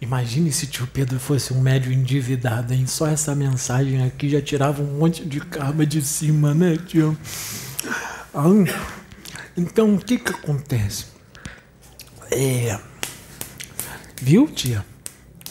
imagine 0.00 0.50
se 0.50 0.66
tio 0.66 0.88
Pedro 0.88 1.20
fosse 1.20 1.52
um 1.52 1.60
médio 1.60 1.92
endividado, 1.92 2.74
hein? 2.74 2.84
Só 2.84 3.06
essa 3.06 3.32
mensagem 3.32 4.02
aqui 4.02 4.28
já 4.28 4.42
tirava 4.42 4.82
um 4.82 4.98
monte 4.98 5.24
de 5.24 5.38
karma 5.38 5.86
de 5.86 6.02
cima, 6.02 6.52
né, 6.52 6.76
tio? 6.84 7.16
Então, 9.56 9.94
o 9.94 10.00
que 10.00 10.18
que 10.18 10.32
acontece? 10.32 11.19
É. 12.30 12.78
Viu, 14.20 14.46
tia? 14.46 14.84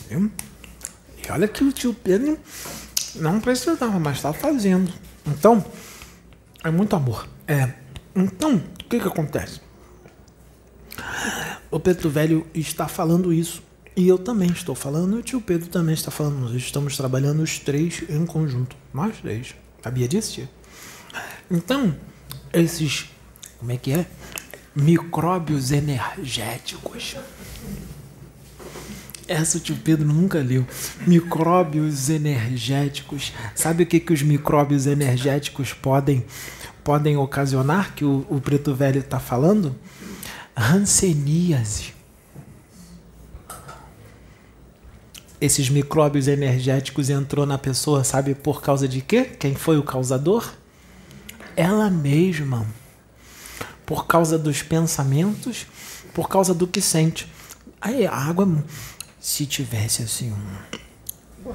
Viu? 0.09 0.31
E 1.17 1.31
olha 1.31 1.47
que 1.47 1.63
o 1.63 1.71
tio 1.71 1.93
Pedro 1.93 2.39
não 3.15 3.39
precisava, 3.39 3.99
mas 3.99 4.17
está 4.17 4.31
fazendo. 4.31 4.91
Então, 5.25 5.63
é 6.63 6.71
muito 6.71 6.95
amor. 6.95 7.27
É. 7.47 7.73
Então, 8.15 8.55
o 8.55 8.83
que 8.85 8.99
que 8.99 9.07
acontece? 9.07 9.61
O 11.69 11.79
Pedro 11.79 12.09
Velho 12.09 12.47
está 12.53 12.87
falando 12.87 13.33
isso. 13.33 13.61
E 13.95 14.07
eu 14.07 14.17
também 14.17 14.49
estou 14.49 14.75
falando, 14.75 15.17
e 15.17 15.19
o 15.19 15.23
tio 15.23 15.41
Pedro 15.41 15.67
também 15.69 15.93
está 15.93 16.09
falando. 16.09 16.39
Nós 16.39 16.53
estamos 16.53 16.95
trabalhando 16.95 17.43
os 17.43 17.59
três 17.59 18.03
em 18.09 18.25
conjunto. 18.25 18.75
Nós 18.93 19.17
três. 19.17 19.55
Sabia 19.83 20.07
disso, 20.07 20.33
tia? 20.35 20.49
Então, 21.51 21.95
esses. 22.53 23.09
Como 23.59 23.71
é 23.71 23.77
que 23.77 23.91
é? 23.91 24.05
Micróbios 24.79 25.71
energéticos. 25.71 27.15
Essa 29.27 29.57
o 29.57 29.59
tio 29.59 29.75
Pedro 29.75 30.07
nunca 30.07 30.39
leu. 30.39 30.65
Micróbios 31.05 32.09
energéticos. 32.09 33.31
Sabe 33.53 33.83
o 33.83 33.85
que, 33.85 33.99
que 33.99 34.11
os 34.11 34.23
micróbios 34.23 34.87
energéticos 34.87 35.71
podem, 35.71 36.25
podem 36.83 37.15
ocasionar, 37.15 37.93
que 37.93 38.03
o, 38.03 38.25
o 38.27 38.41
preto 38.41 38.73
velho 38.73 38.99
está 38.99 39.19
falando? 39.19 39.75
Hanseníase. 40.55 41.93
Esses 45.39 45.69
micróbios 45.69 46.27
energéticos 46.27 47.09
entrou 47.09 47.45
na 47.45 47.57
pessoa, 47.57 48.03
sabe 48.03 48.33
por 48.33 48.61
causa 48.61 48.87
de 48.87 48.99
quê? 48.99 49.23
Quem 49.23 49.55
foi 49.55 49.77
o 49.77 49.83
causador? 49.83 50.51
Ela 51.55 51.89
mesma 51.89 52.65
por 53.89 54.05
causa 54.05 54.37
dos 54.37 54.61
pensamentos, 54.61 55.65
por 56.13 56.29
causa 56.29 56.53
do 56.53 56.67
que 56.67 56.79
sente. 56.79 57.27
Aí 57.81 58.05
a 58.05 58.13
água, 58.13 58.63
se 59.19 59.47
tivesse 59.47 60.03
assim 60.03 60.31
um. 60.31 61.53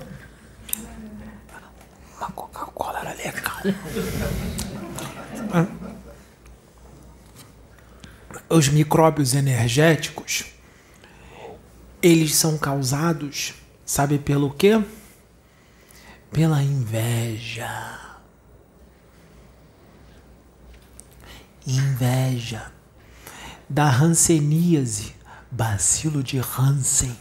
Uma 2.18 2.30
Coca-Cola 2.32 2.98
era 2.98 3.14
legal. 3.14 3.56
Ah. 5.52 5.66
Os 8.48 8.68
micróbios 8.68 9.32
energéticos, 9.34 10.46
eles 12.02 12.34
são 12.34 12.58
causados, 12.58 13.54
sabe 13.86 14.18
pelo 14.18 14.50
quê? 14.50 14.82
Pela 16.32 16.60
inveja. 16.60 18.03
Inveja, 21.66 22.72
da 23.68 23.88
hanseníase, 23.90 25.14
bacilo 25.50 26.22
de 26.22 26.38
Hansen. 26.38 27.16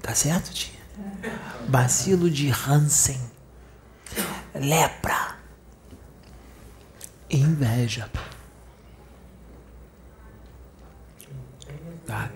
Tá 0.00 0.14
certo, 0.14 0.52
tia? 0.52 0.80
Bacilo 1.68 2.28
de 2.28 2.50
Hansen, 2.50 3.20
lepra, 4.54 5.36
inveja. 7.30 8.10
Tá? 12.04 12.30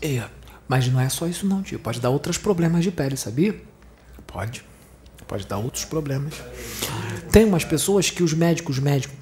É, 0.00 0.28
mas 0.68 0.88
não 0.88 1.00
é 1.00 1.08
só 1.08 1.26
isso 1.26 1.46
não, 1.46 1.62
tio. 1.62 1.78
Pode 1.78 2.00
dar 2.00 2.10
outros 2.10 2.38
problemas 2.38 2.84
de 2.84 2.90
pele, 2.90 3.16
sabia? 3.16 3.60
Pode. 4.26 4.64
Pode 5.26 5.46
dar 5.46 5.58
outros 5.58 5.84
problemas. 5.84 6.34
Tem 7.32 7.44
umas 7.44 7.64
pessoas 7.64 8.10
que 8.10 8.22
os 8.22 8.32
médicos, 8.32 8.78
médicos, 8.78 9.16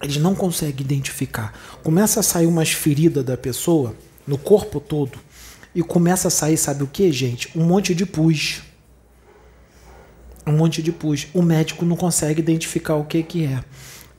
eles 0.00 0.16
não 0.16 0.34
conseguem 0.34 0.84
identificar. 0.84 1.52
Começa 1.82 2.20
a 2.20 2.22
sair 2.22 2.46
umas 2.46 2.72
feridas 2.72 3.24
da 3.24 3.36
pessoa 3.36 3.94
no 4.26 4.36
corpo 4.36 4.80
todo 4.80 5.18
e 5.74 5.82
começa 5.82 6.28
a 6.28 6.30
sair, 6.30 6.56
sabe 6.56 6.82
o 6.82 6.86
que, 6.86 7.10
gente? 7.12 7.50
Um 7.56 7.64
monte 7.64 7.94
de 7.94 8.04
pus. 8.04 8.62
Um 10.46 10.52
monte 10.52 10.82
de 10.82 10.92
pus. 10.92 11.26
O 11.34 11.42
médico 11.42 11.84
não 11.84 11.96
consegue 11.96 12.40
identificar 12.40 12.94
o 12.94 13.04
que 13.04 13.22
que 13.22 13.44
é. 13.44 13.64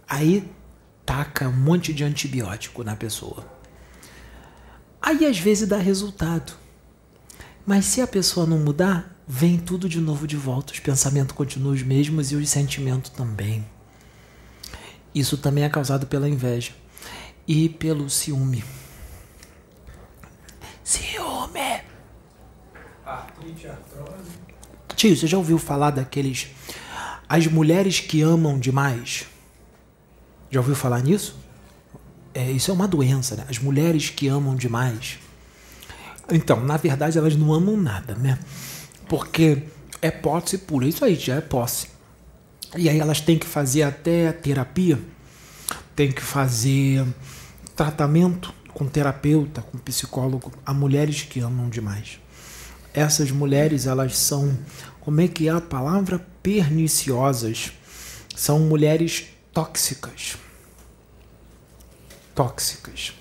Aí 0.08 0.48
taca 1.06 1.48
um 1.48 1.56
monte 1.56 1.94
de 1.94 2.04
antibiótico 2.04 2.84
na 2.84 2.96
pessoa. 2.96 3.46
Aí 5.02 5.26
às 5.26 5.40
vezes 5.40 5.68
dá 5.68 5.78
resultado. 5.78 6.54
Mas 7.66 7.86
se 7.86 8.02
a 8.02 8.08
pessoa 8.08 8.46
não 8.46 8.60
mudar, 8.60 9.16
vem 9.28 9.58
tudo 9.58 9.88
de 9.88 10.00
novo 10.00 10.26
de 10.26 10.36
volta. 10.36 10.74
Os 10.74 10.80
pensamentos 10.80 11.36
continuam 11.36 11.74
os 11.74 11.84
mesmos 11.84 12.32
e 12.32 12.36
os 12.36 12.50
sentimentos 12.50 13.10
também. 13.12 13.66
Isso 15.17 15.36
também 15.36 15.63
é 15.63 15.69
causado 15.69 16.06
pela 16.06 16.30
inveja 16.30 16.73
e 17.47 17.69
pelo 17.69 18.08
ciúme. 18.08 18.63
Ciúme! 20.84 21.82
Tio, 24.95 25.15
você 25.17 25.25
já 25.25 25.36
ouviu 25.36 25.58
falar 25.58 25.89
daqueles. 25.89 26.49
As 27.27 27.47
mulheres 27.47 27.99
que 27.99 28.21
amam 28.21 28.60
demais? 28.60 29.25
Já 30.51 30.60
ouviu 30.60 30.75
falar 30.75 31.01
nisso? 31.01 31.36
É, 32.32 32.51
isso 32.51 32.69
é 32.69 32.73
uma 32.75 32.88
doença, 32.88 33.36
né? 33.36 33.45
As 33.49 33.58
mulheres 33.58 34.12
que 34.12 34.27
amam 34.27 34.56
demais. 34.56 35.17
Então, 36.30 36.63
na 36.63 36.77
verdade, 36.77 37.17
elas 37.17 37.36
não 37.36 37.51
amam 37.51 37.75
nada, 37.75 38.13
né? 38.13 38.38
Porque 39.10 39.63
é 39.99 40.12
posse 40.12 40.60
pura. 40.60 40.88
Isso 40.88 41.03
aí 41.03 41.15
já 41.15 41.38
é 41.38 41.41
posse. 41.41 41.97
E 42.75 42.89
aí 42.89 42.99
elas 42.99 43.21
têm 43.21 43.38
que 43.38 43.45
fazer 43.45 43.84
até 43.84 44.32
terapia, 44.32 44.99
têm 45.95 46.12
que 46.12 46.21
fazer 46.21 47.06
tratamento 47.75 48.53
com 48.73 48.86
terapeuta, 48.86 49.62
com 49.62 49.77
psicólogo, 49.77 50.51
a 50.65 50.73
mulheres 50.73 51.23
que 51.23 51.39
amam 51.39 51.69
demais. 51.69 52.19
Essas 52.93 53.32
mulheres, 53.32 53.86
elas 53.86 54.17
são, 54.17 54.58
como 54.99 55.21
é 55.21 55.27
que 55.27 55.47
é 55.47 55.51
a 55.51 55.62
palavra? 55.62 56.25
Perniciosas. 56.43 57.71
São 58.36 58.60
mulheres 58.60 59.27
tóxicas. 59.53 60.38
Tóxicas. 62.36 63.13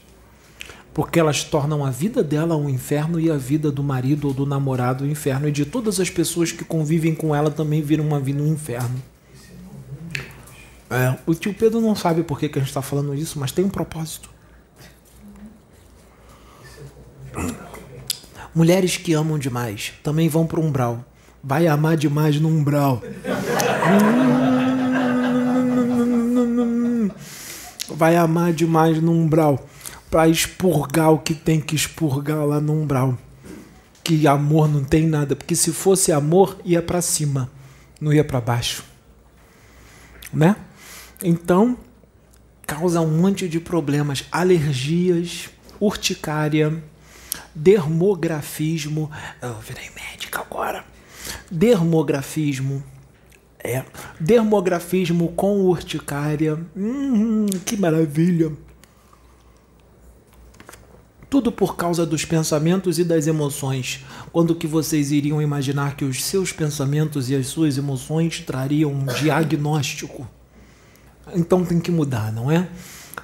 Porque 0.92 1.20
elas 1.20 1.44
tornam 1.44 1.84
a 1.84 1.90
vida 1.90 2.22
dela 2.22 2.56
um 2.56 2.68
inferno 2.68 3.20
e 3.20 3.30
a 3.30 3.36
vida 3.36 3.70
do 3.70 3.82
marido 3.82 4.28
ou 4.28 4.34
do 4.34 4.46
namorado 4.46 5.04
um 5.04 5.10
inferno. 5.10 5.48
E 5.48 5.52
de 5.52 5.66
todas 5.66 6.00
as 6.00 6.08
pessoas 6.08 6.52
que 6.52 6.64
convivem 6.64 7.14
com 7.14 7.34
ela 7.34 7.50
também 7.50 7.82
viram 7.82 8.06
uma 8.06 8.20
vida 8.20 8.42
um 8.42 8.52
inferno. 8.52 9.02
É, 10.90 11.16
o 11.26 11.34
tio 11.34 11.52
Pedro 11.52 11.80
não 11.80 11.96
sabe 11.96 12.22
por 12.22 12.38
que, 12.38 12.48
que 12.48 12.58
a 12.58 12.62
gente 12.62 12.68
está 12.68 12.82
falando 12.82 13.14
isso, 13.14 13.38
mas 13.38 13.50
tem 13.50 13.64
um 13.64 13.68
propósito. 13.68 14.30
Mulheres 18.54 18.96
que 18.96 19.12
amam 19.12 19.38
demais 19.38 19.92
também 20.02 20.28
vão 20.28 20.46
para 20.46 20.60
o 20.60 20.64
umbral. 20.64 21.04
Vai 21.42 21.66
amar 21.66 21.96
demais 21.96 22.40
no 22.40 22.48
umbral. 22.48 23.02
Vai 27.88 28.16
amar 28.16 28.52
demais 28.52 29.00
no 29.02 29.12
umbral. 29.12 29.66
Para 30.10 30.28
expurgar 30.28 31.12
o 31.12 31.18
que 31.18 31.34
tem 31.34 31.60
que 31.60 31.76
expurgar 31.76 32.46
lá 32.46 32.60
no 32.60 32.72
umbral. 32.72 33.18
Que 34.02 34.26
amor 34.26 34.68
não 34.68 34.82
tem 34.82 35.06
nada. 35.06 35.36
Porque 35.36 35.54
se 35.54 35.72
fosse 35.72 36.10
amor, 36.10 36.58
ia 36.64 36.80
para 36.80 37.02
cima, 37.02 37.50
não 38.00 38.12
ia 38.12 38.24
para 38.24 38.40
baixo. 38.40 38.84
Né? 40.32 40.56
Então, 41.22 41.78
causa 42.66 43.00
um 43.00 43.18
monte 43.18 43.48
de 43.48 43.58
problemas, 43.58 44.24
alergias, 44.30 45.48
urticária, 45.80 46.82
dermografismo. 47.54 49.10
Eu 49.40 49.58
virei 49.60 49.90
médica 49.94 50.40
agora. 50.40 50.84
Dermografismo. 51.50 52.82
É, 53.58 53.82
dermografismo 54.20 55.28
com 55.32 55.60
urticária. 55.62 56.58
Hum, 56.76 57.46
que 57.64 57.76
maravilha. 57.76 58.52
Tudo 61.28 61.50
por 61.50 61.76
causa 61.76 62.06
dos 62.06 62.24
pensamentos 62.24 62.98
e 62.98 63.04
das 63.04 63.26
emoções. 63.26 64.04
Quando 64.30 64.54
que 64.54 64.66
vocês 64.66 65.10
iriam 65.10 65.42
imaginar 65.42 65.96
que 65.96 66.04
os 66.04 66.22
seus 66.22 66.52
pensamentos 66.52 67.30
e 67.30 67.34
as 67.34 67.46
suas 67.48 67.76
emoções 67.76 68.40
trariam 68.40 68.92
um 68.92 69.06
diagnóstico? 69.06 70.28
Então 71.34 71.64
tem 71.64 71.80
que 71.80 71.90
mudar, 71.90 72.32
não 72.32 72.50
é? 72.50 72.68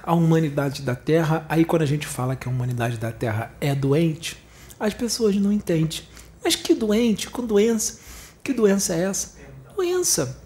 A 0.01 0.13
humanidade 0.13 0.81
da 0.81 0.95
Terra, 0.95 1.45
aí 1.47 1.63
quando 1.63 1.83
a 1.83 1.85
gente 1.85 2.05
fala 2.05 2.35
que 2.35 2.47
a 2.47 2.51
humanidade 2.51 2.97
da 2.97 3.11
Terra 3.11 3.53
é 3.61 3.73
doente, 3.73 4.37
as 4.79 4.93
pessoas 4.93 5.35
não 5.35 5.51
entendem. 5.51 6.01
Mas 6.43 6.55
que 6.55 6.73
doente? 6.73 7.29
Com 7.29 7.45
doença? 7.45 7.99
Que 8.43 8.51
doença 8.51 8.93
é 8.93 9.03
essa? 9.03 9.35
Doença. 9.75 10.37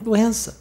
Doença. 0.00 0.58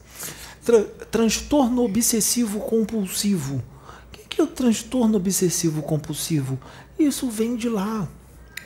Tra 0.66 0.84
transtorno 1.10 1.84
obsessivo 1.84 2.60
compulsivo. 2.60 3.64
O 4.08 4.12
que, 4.12 4.28
que 4.28 4.42
é 4.42 4.44
o 4.44 4.48
transtorno 4.48 5.16
obsessivo 5.16 5.82
compulsivo? 5.82 6.60
Isso 7.00 7.30
vem 7.30 7.56
de 7.56 7.70
lá. 7.70 8.08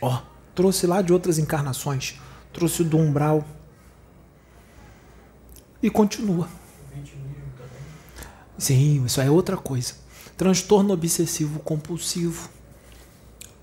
Ó, 0.02 0.22
trouxe 0.56 0.88
lá 0.88 1.04
de 1.04 1.14
outras 1.14 1.38
encarnações. 1.38 2.20
Trouxe 2.52 2.84
do 2.84 2.98
umbral. 2.98 3.46
E 5.82 5.90
continua. 5.92 6.50
Sim, 8.58 9.06
isso 9.06 9.22
é 9.22 9.30
outra 9.30 9.56
coisa. 9.56 9.94
Transtorno 10.36 10.94
obsessivo 10.94 11.60
compulsivo. 11.60 12.50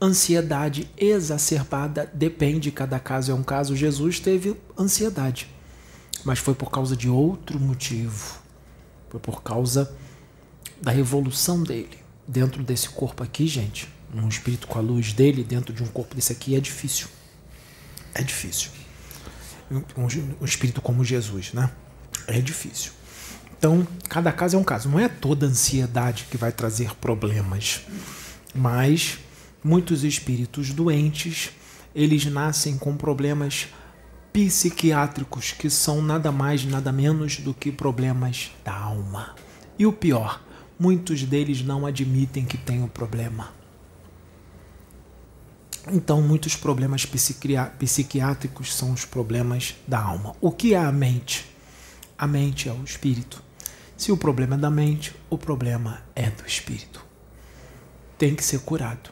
Ansiedade 0.00 0.90
exacerbada, 0.96 2.10
depende, 2.12 2.70
cada 2.70 2.98
caso 2.98 3.32
é 3.32 3.34
um 3.34 3.42
caso. 3.42 3.74
Jesus 3.74 4.20
teve 4.20 4.56
ansiedade, 4.78 5.48
mas 6.24 6.38
foi 6.38 6.54
por 6.54 6.70
causa 6.70 6.96
de 6.96 7.08
outro 7.08 7.58
motivo. 7.58 8.38
Foi 9.08 9.20
por 9.20 9.42
causa 9.42 9.94
da 10.80 10.94
evolução 10.94 11.62
dele. 11.62 11.98
Dentro 12.26 12.62
desse 12.62 12.88
corpo 12.88 13.22
aqui, 13.22 13.46
gente, 13.46 13.88
um 14.14 14.28
espírito 14.28 14.66
com 14.66 14.78
a 14.78 14.82
luz 14.82 15.12
dele, 15.12 15.42
dentro 15.42 15.72
de 15.72 15.82
um 15.82 15.86
corpo 15.86 16.14
desse 16.14 16.32
aqui, 16.32 16.54
é 16.54 16.60
difícil. 16.60 17.08
É 18.14 18.22
difícil. 18.22 18.70
Um, 19.70 19.82
um 20.40 20.44
espírito 20.44 20.80
como 20.80 21.04
Jesus, 21.04 21.52
né? 21.52 21.70
É 22.26 22.40
difícil. 22.40 22.92
Então, 23.56 23.86
cada 24.08 24.32
caso 24.32 24.56
é 24.56 24.58
um 24.58 24.64
caso. 24.64 24.88
Não 24.88 24.98
é 24.98 25.08
toda 25.08 25.46
ansiedade 25.46 26.26
que 26.30 26.36
vai 26.36 26.52
trazer 26.52 26.94
problemas, 26.96 27.82
mas 28.54 29.18
muitos 29.62 30.04
espíritos 30.04 30.70
doentes, 30.70 31.50
eles 31.94 32.26
nascem 32.26 32.76
com 32.76 32.96
problemas 32.96 33.68
psiquiátricos 34.32 35.52
que 35.52 35.70
são 35.70 36.02
nada 36.02 36.32
mais, 36.32 36.64
nada 36.64 36.90
menos 36.90 37.38
do 37.38 37.54
que 37.54 37.70
problemas 37.70 38.50
da 38.64 38.76
alma. 38.76 39.36
E 39.78 39.86
o 39.86 39.92
pior, 39.92 40.42
muitos 40.78 41.22
deles 41.22 41.62
não 41.62 41.86
admitem 41.86 42.44
que 42.44 42.58
têm 42.58 42.82
o 42.82 42.88
problema. 42.88 43.52
Então, 45.92 46.20
muitos 46.20 46.56
problemas 46.56 47.06
psiquiátricos 47.78 48.74
são 48.74 48.90
os 48.92 49.04
problemas 49.04 49.76
da 49.86 50.00
alma. 50.00 50.34
O 50.40 50.50
que 50.50 50.74
é 50.74 50.78
a 50.78 50.90
mente? 50.90 51.46
A 52.16 52.26
mente 52.26 52.68
é 52.68 52.72
o 52.72 52.82
espírito. 52.82 53.43
Se 53.96 54.10
o 54.10 54.16
problema 54.16 54.56
é 54.56 54.58
da 54.58 54.70
mente, 54.70 55.14
o 55.30 55.38
problema 55.38 56.02
é 56.16 56.28
do 56.28 56.44
espírito. 56.46 57.04
Tem 58.18 58.34
que 58.34 58.44
ser 58.44 58.60
curado. 58.60 59.10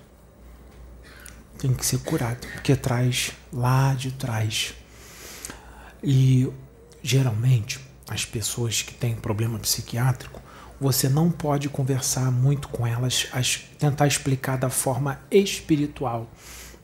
Tem 1.58 1.72
que 1.72 1.86
ser 1.86 1.98
curado, 1.98 2.44
porque 2.48 2.74
traz 2.74 3.32
lá 3.52 3.94
de 3.94 4.10
trás. 4.10 4.74
E 6.02 6.52
geralmente, 7.00 7.78
as 8.08 8.24
pessoas 8.24 8.82
que 8.82 8.92
têm 8.92 9.14
problema 9.14 9.58
psiquiátrico, 9.60 10.42
você 10.80 11.08
não 11.08 11.30
pode 11.30 11.68
conversar 11.68 12.32
muito 12.32 12.68
com 12.68 12.84
elas, 12.84 13.28
tentar 13.78 14.08
explicar 14.08 14.58
da 14.58 14.68
forma 14.68 15.20
espiritual. 15.30 16.28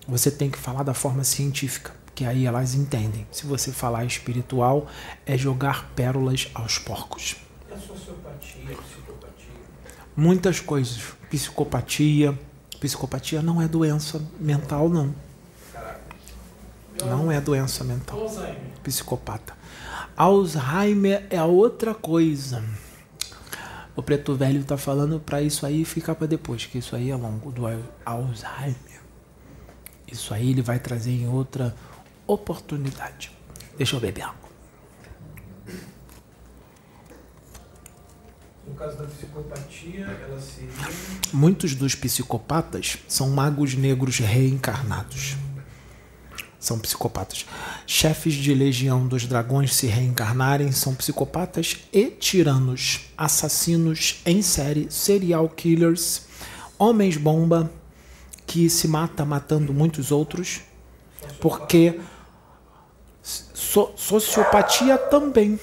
Você 0.07 0.31
tem 0.31 0.49
que 0.49 0.59
falar 0.59 0.85
da 0.85 0.95
forma 0.95 1.25
científica, 1.25 1.93
que 2.15 2.25
aí 2.25 2.47
elas 2.47 2.75
entendem. 2.75 3.27
Se 3.33 3.45
você 3.45 3.73
falar 3.73 4.05
espiritual, 4.05 4.87
é 5.27 5.37
jogar 5.37 5.91
pérolas 5.97 6.49
aos 6.55 6.79
porcos? 6.79 7.48
Muitas 10.19 10.59
coisas. 10.59 11.01
Psicopatia. 11.31 12.37
Psicopatia 12.81 13.41
não 13.41 13.63
é 13.63 13.69
doença 13.69 14.21
mental, 14.41 14.89
não. 14.89 15.15
Não 17.07 17.31
é 17.31 17.41
doença 17.41 17.85
mental. 17.85 18.29
Psicopata. 18.83 19.57
Alzheimer 20.17 21.25
é 21.31 21.41
outra 21.41 21.95
coisa. 21.95 22.65
O 23.95 24.03
preto 24.03 24.35
velho 24.35 24.65
tá 24.65 24.77
falando 24.77 25.21
para 25.21 25.41
isso 25.41 25.65
aí 25.65 25.85
ficar 25.85 26.17
para 26.17 26.27
depois, 26.27 26.67
que 26.67 26.79
isso 26.79 26.97
aí 26.97 27.11
é 27.11 27.15
longo 27.15 27.53
do 27.53 27.63
Alzheimer. 28.05 29.01
Isso 30.11 30.35
aí 30.35 30.51
ele 30.51 30.63
vai 30.63 30.81
trazer 30.81 31.13
em 31.13 31.29
outra 31.29 31.73
oportunidade. 32.27 33.31
Deixa 33.77 33.95
eu 33.95 34.01
beber 34.01 34.23
água. 34.23 34.48
No 38.69 38.75
caso 38.75 38.99
da 38.99 39.05
psicopatia, 39.05 40.05
ela 40.05 40.41
seria. 40.41 40.71
Muitos 41.33 41.75
dos 41.75 41.95
psicopatas 41.95 42.99
são 43.09 43.31
magos 43.31 43.75
negros 43.75 44.19
reencarnados. 44.19 45.37
São 46.61 46.79
psicopatas. 46.79 47.47
Chefes 47.87 48.35
de 48.35 48.53
legião 48.53 49.07
dos 49.07 49.27
dragões 49.27 49.75
se 49.75 49.87
reencarnarem 49.87 50.71
são 50.71 50.95
psicopatas 50.95 51.79
e 51.93 52.11
tiranos, 52.11 53.11
assassinos 53.17 54.21
em 54.27 54.43
série, 54.43 54.91
serial 54.91 55.49
killers, 55.49 56.27
homens 56.79 57.17
bomba 57.17 57.71
que 58.47 58.69
se 58.69 58.87
mata 58.87 59.25
matando 59.25 59.73
muitos 59.73 60.11
outros, 60.11 60.61
porque 61.41 62.01
so, 63.23 63.93
sociopatia 63.97 64.99
também 64.99 65.59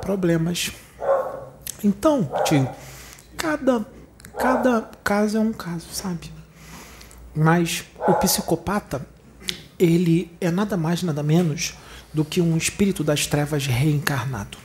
problemas 0.00 0.72
então, 1.84 2.30
tio, 2.44 2.66
cada, 3.36 3.86
cada 4.38 4.90
caso 5.04 5.36
é 5.36 5.40
um 5.40 5.52
caso, 5.52 5.86
sabe? 5.92 6.32
Mas 7.34 7.84
o 8.08 8.14
psicopata, 8.14 9.06
ele 9.78 10.30
é 10.40 10.50
nada 10.50 10.78
mais, 10.78 11.02
nada 11.02 11.22
menos 11.22 11.74
do 12.12 12.24
que 12.24 12.40
um 12.40 12.56
espírito 12.56 13.04
das 13.04 13.26
trevas 13.26 13.66
reencarnado. 13.66 14.56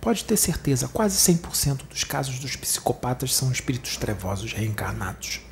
Pode 0.00 0.24
ter 0.24 0.36
certeza, 0.36 0.88
quase 0.88 1.16
100% 1.32 1.82
dos 1.88 2.02
casos 2.04 2.38
dos 2.40 2.56
psicopatas 2.56 3.34
são 3.34 3.52
espíritos 3.52 3.96
trevosos 3.96 4.52
reencarnados. 4.52 5.42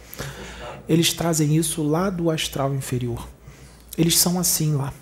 Eles 0.88 1.12
trazem 1.12 1.56
isso 1.56 1.82
lá 1.82 2.10
do 2.10 2.30
astral 2.30 2.74
inferior. 2.74 3.28
Eles 3.96 4.18
são 4.18 4.40
assim 4.40 4.74
lá. 4.74 4.92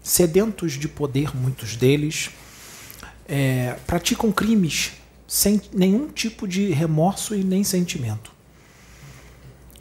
Sedentos 0.00 0.72
de 0.72 0.88
poder, 0.88 1.36
muitos 1.36 1.76
deles, 1.76 2.30
é, 3.26 3.76
praticam 3.86 4.32
crimes 4.32 4.92
sem 5.28 5.60
nenhum 5.74 6.08
tipo 6.08 6.48
de 6.48 6.70
remorso 6.70 7.34
e 7.34 7.44
nem 7.44 7.62
sentimento. 7.62 8.32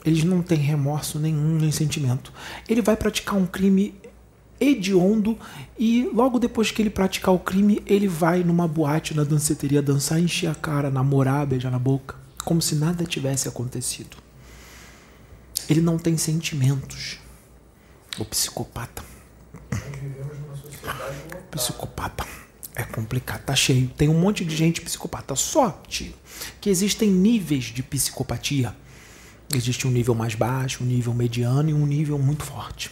Eles 0.05 0.25
não 0.25 0.41
têm 0.41 0.57
remorso 0.57 1.17
nenhum 1.17 1.57
nem 1.57 1.71
sentimento. 1.71 2.33
Ele 2.67 2.81
vai 2.81 2.97
praticar 2.97 3.35
um 3.35 3.45
crime 3.45 3.95
hediondo 4.59 5.37
e 5.79 6.09
logo 6.13 6.37
depois 6.37 6.69
que 6.69 6.81
ele 6.81 6.89
praticar 6.89 7.33
o 7.33 7.39
crime, 7.39 7.81
ele 7.85 8.07
vai 8.07 8.43
numa 8.43 8.67
boate, 8.67 9.15
na 9.15 9.23
danceteria, 9.23 9.81
dançar, 9.81 10.19
encher 10.19 10.49
a 10.49 10.55
cara, 10.55 10.89
namorar, 10.89 11.45
beijar 11.45 11.71
na 11.71 11.79
boca, 11.79 12.15
como 12.43 12.61
se 12.61 12.75
nada 12.75 13.05
tivesse 13.05 13.47
acontecido. 13.47 14.17
Ele 15.69 15.81
não 15.81 15.97
tem 15.97 16.17
sentimentos. 16.17 17.19
O 18.17 18.25
psicopata. 18.25 19.03
Psicopata. 21.51 22.46
É 22.79 22.83
complicado, 22.83 23.41
tá 23.41 23.55
cheio. 23.55 23.87
Tem 23.97 24.07
um 24.07 24.13
monte 24.13 24.45
de 24.45 24.55
gente 24.55 24.81
psicopata. 24.81 25.35
Só, 25.35 25.81
tio, 25.87 26.13
que 26.61 26.69
existem 26.69 27.09
níveis 27.09 27.63
de 27.63 27.81
psicopatia. 27.81 28.75
Existe 29.51 29.87
um 29.87 29.89
nível 29.89 30.13
mais 30.13 30.35
baixo, 30.35 30.83
um 30.83 30.85
nível 30.85 31.11
mediano 31.11 31.71
e 31.71 31.73
um 31.73 31.87
nível 31.87 32.19
muito 32.19 32.43
forte. 32.43 32.91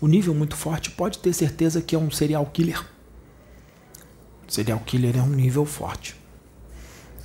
O 0.00 0.08
nível 0.08 0.32
muito 0.32 0.56
forte 0.56 0.90
pode 0.90 1.18
ter 1.18 1.34
certeza 1.34 1.82
que 1.82 1.94
é 1.94 1.98
um 1.98 2.10
serial 2.10 2.46
killer. 2.46 2.82
Serial 4.48 4.80
killer 4.80 5.18
é 5.18 5.22
um 5.22 5.28
nível 5.28 5.66
forte 5.66 6.16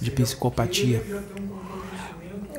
de 0.01 0.11
psicopatia. 0.11 1.01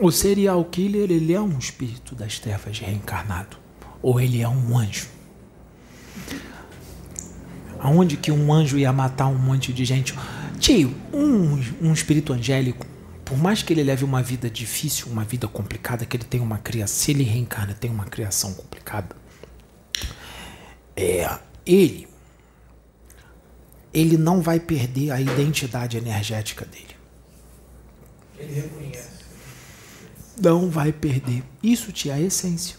O 0.01 0.11
serial 0.11 0.65
killer 0.65 1.11
ele 1.11 1.35
é 1.35 1.41
um 1.41 1.59
espírito 1.59 2.15
das 2.15 2.39
trevas 2.39 2.79
reencarnado 2.79 3.59
ou 4.01 4.19
ele 4.19 4.41
é 4.41 4.49
um 4.49 4.79
anjo. 4.79 5.07
Aonde 7.85 8.17
que 8.17 8.33
um 8.33 8.51
anjo 8.51 8.79
ia 8.79 8.91
matar 8.95 9.27
um 9.27 9.37
monte 9.37 9.71
de 9.71 9.85
gente? 9.85 10.15
Tio, 10.59 10.95
um, 11.13 11.63
um 11.83 11.93
espírito 11.93 12.33
angélico, 12.33 12.87
por 13.27 13.37
mais 13.37 13.63
que 13.63 13.75
ele 13.75 13.83
leve 13.83 14.07
uma 14.07 14.23
vida 14.23 14.49
difícil, 14.49 15.09
uma 15.09 15.23
vida 15.23 15.47
complicada, 15.47 16.07
que 16.07 16.17
ele 16.17 16.25
tenha 16.25 16.43
uma 16.43 16.57
criação, 16.57 16.97
se 16.97 17.11
ele 17.11 17.25
reencarna, 17.25 17.75
tem 17.75 17.91
uma 17.91 18.07
criação 18.07 18.55
complicada, 18.55 19.15
é, 20.97 21.39
ele, 21.67 22.09
ele 23.93 24.17
não 24.17 24.41
vai 24.41 24.59
perder 24.59 25.11
a 25.11 25.21
identidade 25.21 25.99
energética 25.99 26.65
dele. 26.65 26.97
Ele 28.39 28.63
reconhece. 28.63 29.25
Não 30.41 30.71
vai 30.71 30.91
perder. 30.91 31.45
Isso 31.63 31.93
te 31.93 32.09
é 32.09 32.15
a 32.15 32.21
essência. 32.21 32.77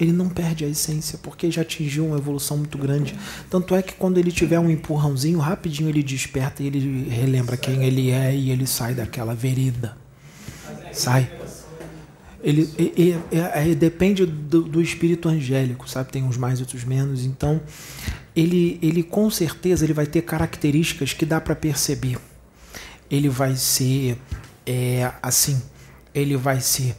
Ele 0.00 0.12
não 0.12 0.28
perde 0.28 0.64
a 0.64 0.68
essência, 0.68 1.18
porque 1.22 1.50
já 1.50 1.62
atingiu 1.62 2.06
uma 2.06 2.16
evolução 2.16 2.56
muito 2.56 2.78
grande. 2.78 3.14
Tanto 3.50 3.74
é 3.74 3.82
que 3.82 3.92
quando 3.94 4.18
ele 4.18 4.32
tiver 4.32 4.58
um 4.58 4.70
empurrãozinho, 4.70 5.38
rapidinho 5.38 5.88
ele 5.88 6.02
desperta 6.02 6.62
e 6.62 6.66
ele 6.66 7.08
relembra 7.08 7.56
quem 7.56 7.84
ele 7.84 8.10
é 8.10 8.34
e 8.34 8.50
ele 8.50 8.66
sai 8.66 8.94
daquela 8.94 9.34
vereda. 9.34 9.96
Sai. 10.92 11.30
Ele, 12.42 12.68
ele, 12.78 13.18
ele 13.62 13.74
depende 13.74 14.24
do, 14.24 14.62
do, 14.62 14.80
espírito 14.80 15.28
angélico, 15.28 15.88
sabe? 15.88 16.10
Tem 16.10 16.22
uns 16.22 16.38
mais 16.38 16.58
e 16.58 16.62
outros 16.62 16.84
menos. 16.84 17.24
Então, 17.24 17.60
ele, 18.34 18.78
ele 18.80 19.02
com 19.02 19.30
certeza 19.30 19.84
ele 19.84 19.92
vai 19.92 20.06
ter 20.06 20.22
características 20.22 21.12
que 21.12 21.26
dá 21.26 21.38
para 21.40 21.54
perceber. 21.54 22.18
Ele 23.10 23.28
vai 23.28 23.54
ser 23.56 24.16
é, 24.66 25.12
assim, 25.22 25.60
ele 26.14 26.36
vai 26.36 26.60
ser 26.60 26.96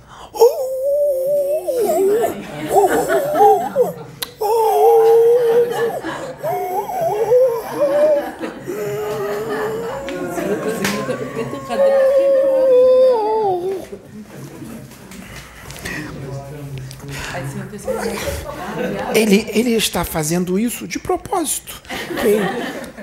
Ele, 19.16 19.46
ele 19.54 19.72
está 19.72 20.04
fazendo 20.04 20.60
isso 20.60 20.88
de 20.88 21.00
propósito. 21.00 21.82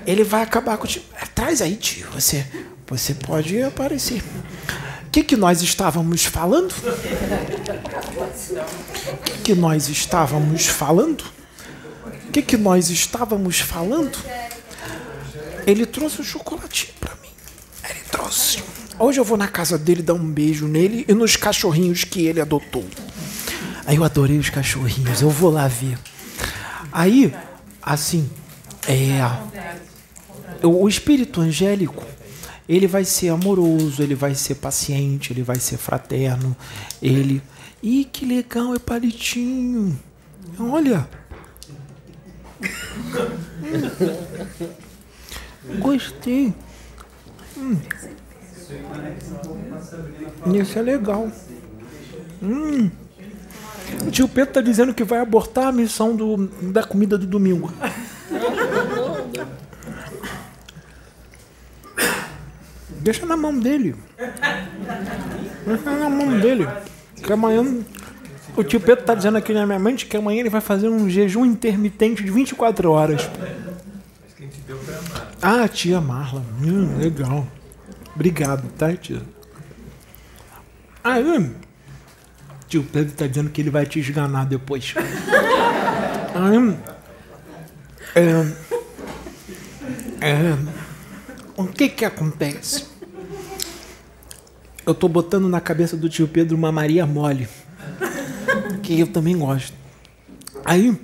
Ele 0.07 0.25
vai 0.25 0.43
acabar 0.43 0.77
com. 0.79 0.87
Traz 1.35 1.63
aí, 1.63 1.77
tio. 1.77 2.07
Você, 2.13 2.45
você 2.87 3.15
pode 3.15 3.63
aparecer. 3.63 4.23
O 5.09 5.11
que, 5.11 5.25
que 5.25 5.37
nós 5.39 5.63
estávamos 5.63 6.27
falando? 6.27 6.71
O 9.11 9.17
que, 9.25 9.39
que 9.43 9.55
nós 9.55 9.89
estávamos 9.89 10.67
falando? 10.67 11.25
O 12.05 12.31
que, 12.31 12.43
que 12.43 12.59
nós 12.59 12.91
estávamos 12.91 13.59
falando? 13.59 14.19
Ele 15.67 15.87
trouxe 15.87 16.21
o 16.21 16.25
chocolatinho 16.25 16.93
para 17.01 17.15
mim. 17.23 17.31
Ele 17.89 18.01
trouxe. 18.11 18.63
Hoje 18.99 19.19
eu 19.19 19.25
vou 19.25 19.39
na 19.39 19.49
casa 19.49 19.79
dele 19.79 20.03
dar 20.03 20.13
um 20.13 20.31
beijo 20.31 20.69
nele 20.69 21.07
e 21.09 21.15
nos 21.15 21.37
cachorrinhos 21.37 22.05
que 22.05 22.27
ele 22.27 22.43
adotou. 22.43 22.85
Aí 23.87 23.97
eu 23.97 24.05
adorei 24.05 24.37
os 24.37 24.51
cachorrinhos, 24.51 25.23
eu 25.23 25.31
vou 25.31 25.51
lá 25.51 25.69
ver. 25.69 25.99
Aí, 26.93 27.35
assim, 27.83 28.29
é, 28.87 29.23
o 30.63 30.87
espírito 30.87 31.41
angélico, 31.41 32.05
ele 32.69 32.87
vai 32.87 33.05
ser 33.05 33.31
amoroso, 33.31 34.03
ele 34.03 34.15
vai 34.15 34.35
ser 34.35 34.57
paciente, 34.57 35.33
ele 35.33 35.43
vai 35.43 35.59
ser 35.59 35.79
fraterno, 35.79 36.55
ele. 37.01 37.41
Ih, 37.83 38.05
que 38.05 38.27
legal, 38.27 38.75
é 38.75 38.79
palitinho. 38.79 39.99
Olha. 40.59 41.09
Gostei. 45.79 46.53
Hum. 47.57 47.79
Isso 50.55 50.79
é 50.79 50.83
legal. 50.83 51.33
Hum. 52.43 52.91
O 54.07 54.11
tio 54.11 54.29
Pedro 54.29 54.51
está 54.51 54.61
dizendo 54.61 54.93
que 54.93 55.05
vai 55.05 55.21
abortar 55.21 55.69
a 55.69 55.73
missão 55.73 56.15
do, 56.15 56.49
da 56.71 56.83
comida 56.83 57.17
do 57.17 57.27
domingo. 57.27 57.73
Deixa 63.01 63.27
na 63.27 63.37
mão 63.37 63.59
dele. 63.59 63.95
Deixa 65.67 65.91
na 65.91 66.11
mão 66.11 66.39
dele. 66.41 66.69
Que 67.23 67.33
amanhã. 67.33 67.65
O 68.57 68.65
tio 68.65 68.81
Pedro 68.81 69.01
está 69.01 69.15
dizendo 69.15 69.39
aqui 69.39 69.53
na 69.53 69.65
minha 69.65 69.79
mente 69.79 70.07
que 70.07 70.17
amanhã 70.17 70.41
ele 70.41 70.51
vai 70.51 70.61
fazer 70.61 70.89
um 70.89 71.09
jejum 71.09 71.45
intermitente 71.45 72.25
de 72.25 72.31
24 72.31 72.91
horas. 72.91 73.29
Ah, 75.41 75.69
tia 75.69 76.01
Marla. 76.01 76.45
Hum, 76.61 76.99
legal. 76.99 77.47
Obrigado, 78.15 78.69
tá, 78.77 78.93
tia? 78.97 79.23
Aí, 81.05 81.51
Tio 82.69 82.83
Pedro 82.83 83.13
está 83.13 83.27
dizendo 83.27 83.51
que 83.51 83.61
ele 83.61 83.71
vai 83.71 83.87
te 83.87 84.01
esganar 84.01 84.45
depois. 84.45 84.95
Aí, 86.35 86.77
é, 88.15 88.45
é, 90.21 90.59
o 91.59 91.67
que 91.67 91.89
que 91.89 92.05
acontece? 92.05 92.87
Eu 94.87 94.95
tô 94.95 95.09
botando 95.09 95.49
na 95.49 95.61
cabeça 95.61 95.97
do 95.97 96.09
tio 96.09 96.29
Pedro 96.29 96.57
uma 96.57 96.71
Maria 96.71 97.05
mole, 97.05 97.49
que 98.81 99.01
eu 99.01 99.09
também 99.09 99.37
gosto. 99.37 99.75
Aí, 100.65 100.97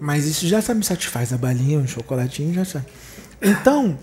mas 0.00 0.26
isso 0.26 0.48
já 0.48 0.60
me 0.74 0.82
satisfaz, 0.82 1.32
a 1.32 1.38
balinha, 1.38 1.78
o 1.78 1.86
chocolatinho 1.86 2.52
já 2.52 2.64
sabe. 2.64 2.86
Então, 3.40 3.96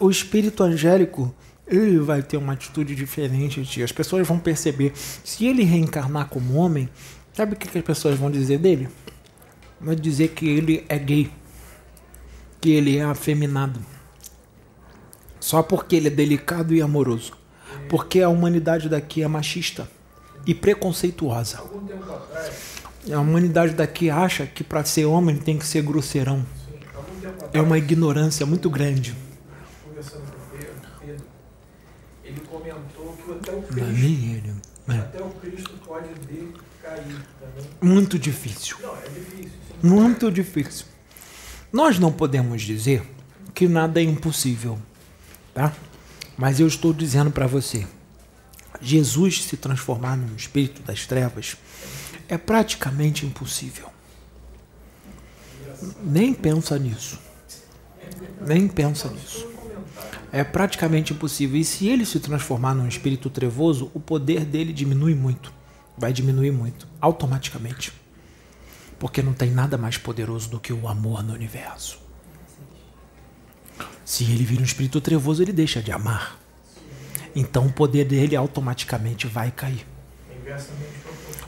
o 0.00 0.10
espírito 0.10 0.62
angélico 0.62 1.34
ele 1.66 1.98
vai 1.98 2.22
ter 2.22 2.38
uma 2.38 2.54
atitude 2.54 2.94
diferente 2.94 3.60
de 3.60 3.82
As 3.82 3.92
pessoas 3.92 4.26
vão 4.26 4.38
perceber. 4.38 4.92
Se 5.22 5.44
ele 5.44 5.64
reencarnar 5.64 6.28
como 6.28 6.54
homem, 6.54 6.88
sabe 7.34 7.52
o 7.52 7.56
que, 7.56 7.78
as 7.78 7.84
pessoas 7.84 8.18
vão 8.18 8.30
dizer 8.30 8.58
dele? 8.58 8.88
Vão 9.78 9.94
dizer 9.94 10.28
que 10.28 10.48
ele 10.48 10.82
é 10.88 10.98
gay. 10.98 11.30
Que 12.58 12.70
ele 12.70 12.96
é 12.96 13.02
afeminado. 13.02 13.93
Só 15.44 15.62
porque 15.62 15.94
ele 15.94 16.08
é 16.08 16.10
delicado 16.10 16.74
e 16.74 16.80
amoroso. 16.80 17.34
Porque 17.90 18.22
a 18.22 18.30
humanidade 18.30 18.88
daqui 18.88 19.22
é 19.22 19.28
machista 19.28 19.86
e 20.46 20.54
preconceituosa. 20.54 21.62
A 23.12 23.20
humanidade 23.20 23.74
daqui 23.74 24.08
acha 24.08 24.46
que 24.46 24.64
para 24.64 24.82
ser 24.86 25.04
homem 25.04 25.36
tem 25.36 25.58
que 25.58 25.66
ser 25.66 25.82
grosseirão. 25.82 26.46
É 27.52 27.60
uma 27.60 27.76
ignorância 27.76 28.46
muito 28.46 28.70
grande. 28.70 29.14
até 33.30 33.52
o 33.52 33.62
Cristo, 33.62 34.00
ele, 34.88 34.98
até 34.98 35.22
o 35.22 35.28
Cristo 35.28 35.72
pode 35.84 36.08
decair. 36.20 37.20
Muito 37.82 38.18
difícil. 38.18 38.78
Não, 38.80 38.96
é 38.96 39.08
difícil. 39.10 39.50
Muito 39.82 40.32
difícil. 40.32 40.86
Nós 41.70 41.98
não 41.98 42.10
podemos 42.10 42.62
dizer 42.62 43.02
que 43.52 43.68
nada 43.68 44.00
é 44.00 44.04
impossível, 44.04 44.78
tá? 45.54 45.72
Mas 46.36 46.60
eu 46.60 46.66
estou 46.66 46.92
dizendo 46.92 47.30
para 47.30 47.46
você, 47.46 47.86
Jesus 48.80 49.44
se 49.44 49.56
transformar 49.56 50.16
num 50.16 50.34
espírito 50.34 50.82
das 50.82 51.06
trevas 51.06 51.56
é 52.28 52.36
praticamente 52.36 53.24
impossível. 53.24 53.88
Nem 56.02 56.34
pensa 56.34 56.78
nisso. 56.78 57.18
Nem 58.40 58.68
pensa 58.68 59.08
nisso 59.08 59.54
é 60.34 60.42
praticamente 60.42 61.12
impossível. 61.12 61.56
E 61.56 61.64
se 61.64 61.86
ele 61.86 62.04
se 62.04 62.18
transformar 62.18 62.74
num 62.74 62.88
espírito 62.88 63.30
trevoso, 63.30 63.88
o 63.94 64.00
poder 64.00 64.44
dele 64.44 64.72
diminui 64.72 65.14
muito. 65.14 65.52
Vai 65.96 66.12
diminuir 66.12 66.50
muito, 66.50 66.88
automaticamente. 67.00 67.92
Porque 68.98 69.22
não 69.22 69.32
tem 69.32 69.52
nada 69.52 69.78
mais 69.78 69.96
poderoso 69.96 70.50
do 70.50 70.58
que 70.58 70.72
o 70.72 70.88
amor 70.88 71.22
no 71.22 71.32
universo. 71.32 72.03
Se 74.04 74.24
ele 74.24 74.44
vira 74.44 74.60
um 74.60 74.64
espírito 74.64 75.00
trevoso, 75.00 75.42
ele 75.42 75.52
deixa 75.52 75.82
de 75.82 75.90
amar. 75.90 76.38
Então 77.34 77.66
o 77.66 77.72
poder 77.72 78.04
dele 78.04 78.36
automaticamente 78.36 79.26
vai 79.26 79.50
cair. 79.50 79.86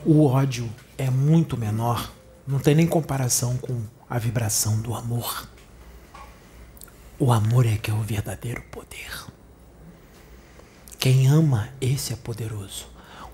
O 0.04 0.24
ódio 0.24 0.68
é 0.96 1.10
muito 1.10 1.56
menor, 1.56 2.12
não 2.46 2.58
tem 2.58 2.74
nem 2.74 2.86
comparação 2.86 3.56
com 3.56 3.82
a 4.08 4.18
vibração 4.18 4.80
do 4.80 4.94
amor. 4.94 5.48
O 7.18 7.32
amor 7.32 7.66
é 7.66 7.76
que 7.76 7.90
é 7.90 7.94
o 7.94 8.02
verdadeiro 8.02 8.62
poder. 8.70 9.26
Quem 10.98 11.28
ama, 11.28 11.68
esse 11.80 12.12
é 12.12 12.16
poderoso. 12.16 12.88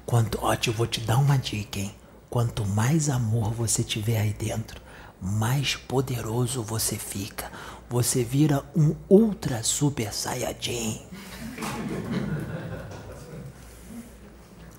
Quanto, 0.04 0.38
ó, 0.42 0.54
eu 0.66 0.72
vou 0.72 0.86
te 0.86 1.00
dar 1.00 1.18
uma 1.18 1.36
dica, 1.36 1.78
hein? 1.78 1.94
Quanto 2.28 2.66
mais 2.66 3.08
amor 3.08 3.52
você 3.52 3.82
tiver 3.82 4.18
aí 4.18 4.32
dentro, 4.32 4.80
mais 5.20 5.76
poderoso 5.76 6.62
você 6.62 6.96
fica. 6.96 7.50
Você 7.92 8.24
vira 8.24 8.64
um 8.74 8.96
ultra 9.06 9.62
super 9.62 10.14
saiyajin. 10.14 11.02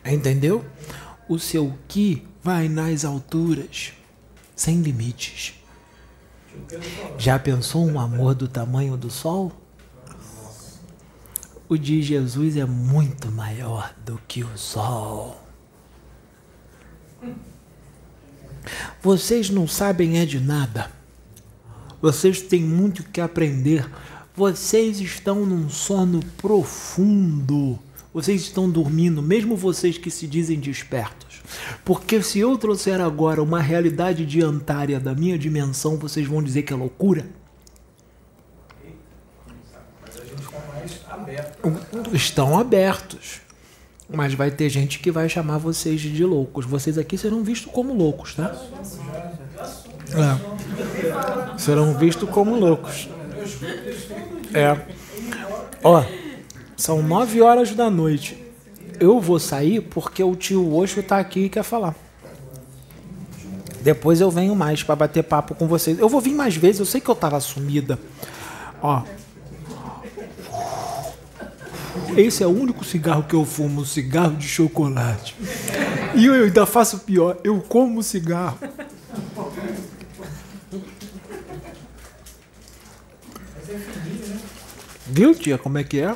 Entendeu? 0.04 0.66
O 1.30 1.38
seu 1.38 1.78
ki 1.88 2.28
vai 2.42 2.68
nas 2.68 3.06
alturas, 3.06 3.94
sem 4.56 4.82
limites. 4.82 5.54
Já 7.16 7.38
pensou 7.38 7.86
um 7.86 8.00
amor 8.00 8.34
do 8.34 8.48
tamanho 8.48 8.98
do 8.98 9.12
sol? 9.12 9.52
O 11.70 11.78
de 11.78 12.02
Jesus 12.02 12.58
é 12.58 12.66
muito 12.66 13.32
maior 13.32 13.94
do 14.04 14.20
que 14.28 14.44
o 14.44 14.58
sol. 14.58 15.40
Vocês 19.04 19.52
não 19.52 19.68
sabem 19.68 20.18
é 20.18 20.26
de 20.26 20.40
nada. 20.40 21.03
Vocês 22.04 22.42
têm 22.42 22.62
muito 22.62 23.02
que 23.02 23.22
aprender. 23.22 23.90
Vocês 24.36 25.00
estão 25.00 25.46
num 25.46 25.70
sono 25.70 26.20
profundo. 26.36 27.80
Vocês 28.14 28.42
estão 28.42 28.70
dormindo, 28.70 29.22
mesmo 29.22 29.56
vocês 29.56 29.98
que 29.98 30.12
se 30.12 30.28
dizem 30.28 30.60
despertos. 30.60 31.42
Porque 31.86 32.22
se 32.22 32.40
eu 32.40 32.58
trouxer 32.58 33.00
agora 33.00 33.42
uma 33.42 33.62
realidade 33.62 34.26
diantária 34.26 35.00
da 35.00 35.16
minha 35.16 35.40
dimensão, 35.40 35.96
vocês 35.96 36.28
vão 36.28 36.44
dizer 36.44 36.64
que 36.64 36.74
é 36.74 36.76
loucura? 36.76 37.26
Mas 40.02 40.18
a 40.18 40.26
gente 40.26 40.42
está 40.42 40.60
mais 40.74 41.00
aberto. 41.10 42.14
Estão 42.14 42.60
abertos. 42.60 43.40
Mas 44.14 44.34
vai 44.34 44.52
ter 44.52 44.68
gente 44.68 45.00
que 45.00 45.10
vai 45.10 45.30
chamar 45.30 45.58
vocês 45.58 46.02
de 46.02 46.26
loucos. 46.26 46.66
Vocês 46.66 46.98
aqui 46.98 47.18
serão 47.18 47.46
vistos 47.46 47.72
como 47.72 47.94
loucos, 47.94 48.36
tá? 48.36 48.54
É. 50.16 51.58
Serão 51.58 51.94
vistos 51.98 52.30
como 52.30 52.56
loucos. 52.56 53.10
É. 54.54 54.78
Ó, 55.84 56.04
são 56.78 57.02
nove 57.02 57.42
horas 57.42 57.72
da 57.72 57.90
noite. 57.90 58.38
Eu 59.00 59.20
vou 59.20 59.40
sair 59.40 59.82
porque 59.82 60.24
o 60.24 60.36
tio 60.36 60.76
Oxo 60.76 61.02
tá 61.02 61.18
aqui 61.18 61.46
e 61.46 61.50
quer 61.50 61.64
falar. 61.64 61.96
Depois 63.82 64.22
eu 64.22 64.32
venho 64.32 64.56
mais 64.56 64.82
para 64.82 64.96
bater 64.96 65.24
papo 65.24 65.54
com 65.56 65.68
vocês. 65.68 66.00
Eu 66.00 66.08
vou 66.08 66.22
vir 66.22 66.34
mais 66.34 66.56
vezes, 66.56 66.80
eu 66.80 66.86
sei 66.86 67.02
que 67.02 67.10
eu 67.10 67.16
tava 67.16 67.40
sumida. 67.42 68.00
Ó. 68.82 69.02
Esse 72.16 72.44
é 72.44 72.48
o 72.48 72.50
único 72.50 72.86
cigarro 72.86 73.24
que 73.24 73.34
eu 73.34 73.44
fumo, 73.44 73.86
cigarro 73.86 74.36
de 74.36 74.48
chocolate. 74.48 75.36
E 76.16 76.26
eu 76.26 76.34
ainda 76.34 76.66
faço 76.66 77.00
pior, 77.00 77.38
eu 77.44 77.60
como 77.60 78.02
cigarro. 78.02 78.58
Viu, 85.16 85.36
tia, 85.36 85.60
como 85.60 85.78
é 85.78 85.84
que 85.84 86.00
é? 86.00 86.16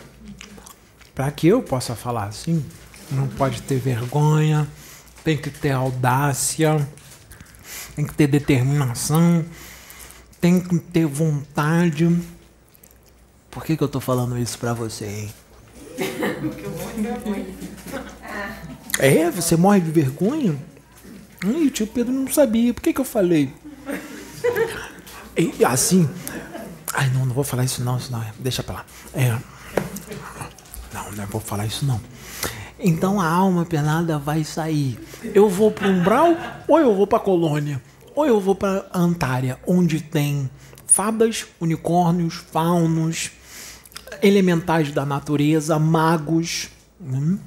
Para 1.14 1.30
que 1.30 1.48
eu 1.48 1.62
possa 1.62 1.95
falar 1.95 2.24
assim, 2.24 2.66
não 3.12 3.28
pode 3.28 3.62
ter 3.62 3.78
vergonha, 3.78 4.68
tem 5.24 5.38
que 5.38 5.52
ter 5.52 5.70
audácia, 5.70 6.76
tem 7.95 8.04
que 8.04 8.16
ter 8.16 8.26
determinação, 8.26 9.45
tem 10.41 10.60
que 10.60 10.80
ter 10.80 11.06
vontade. 11.06 12.10
Por 13.52 13.64
que, 13.64 13.78
que 13.78 13.84
eu 13.84 13.88
tô 13.88 14.00
falando 14.00 14.36
isso 14.36 14.58
pra 14.58 14.74
você, 14.74 15.06
hein? 15.06 15.34
É, 18.98 19.30
você 19.30 19.56
morre 19.56 19.80
de 19.80 19.91
vergonha? 19.91 20.58
O 21.45 21.70
tio 21.70 21.86
Pedro 21.86 22.12
não 22.12 22.28
sabia. 22.34 22.74
Por 22.74 22.82
que, 22.82 22.93
que 22.93 23.02
eu 23.02 23.06
falei? 23.06 23.54
E, 25.38 25.64
assim. 25.64 26.10
Ai, 26.98 27.12
não, 27.12 27.28
não 27.28 27.34
vou 27.36 27.43
falar 27.43 27.64
isso 27.64 27.84
não, 27.84 28.00
senão. 28.00 28.26
Deixa 28.39 28.64
pra 28.64 28.78
lá. 28.78 28.86
É. 29.14 29.30
Não, 30.91 31.12
não 31.12 31.28
vou 31.28 31.39
falar 31.39 31.68
isso 31.68 31.86
não. 31.86 32.02
Então 32.80 33.22
a 33.22 33.28
alma 33.28 33.64
penada 33.66 34.18
vai 34.18 34.43
sair. 34.43 35.00
Eu 35.24 35.48
vou 35.48 35.70
para 35.70 35.88
Umbral 35.88 36.36
ou 36.68 36.80
eu 36.80 36.95
vou 36.95 37.06
para 37.06 37.20
Colônia? 37.20 37.80
Ou 38.16 38.26
eu 38.26 38.39
vou 38.39 38.56
para 38.56 38.88
Antária, 38.91 39.60
onde 39.68 40.02
tem 40.02 40.50
fadas, 40.88 41.45
unicórnios, 41.62 42.34
faunos, 42.52 43.30
elementais 44.24 44.91
da 44.91 45.06
natureza, 45.06 45.78
magos. 45.78 46.70
Hum? 47.00 47.38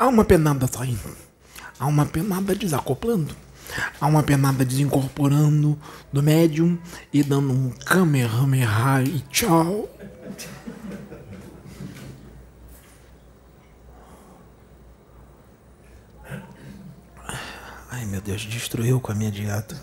Uma 0.00 0.24
penada 0.24 0.66
saindo. 0.66 1.14
Há 1.78 1.86
uma 1.86 2.06
penada 2.06 2.54
desacoplando. 2.54 3.36
Há 4.00 4.06
uma 4.06 4.22
penada 4.22 4.64
desincorporando 4.64 5.78
do 6.12 6.22
médium 6.22 6.78
e 7.12 7.22
dando 7.22 7.52
um 7.52 7.70
kamehameha 7.70 9.02
e 9.02 9.20
tchau. 9.30 9.88
Ai 17.90 18.04
meu 18.06 18.20
Deus, 18.20 18.42
destruiu 18.42 19.00
com 19.00 19.12
a 19.12 19.14
minha 19.14 19.30
dieta. 19.30 19.76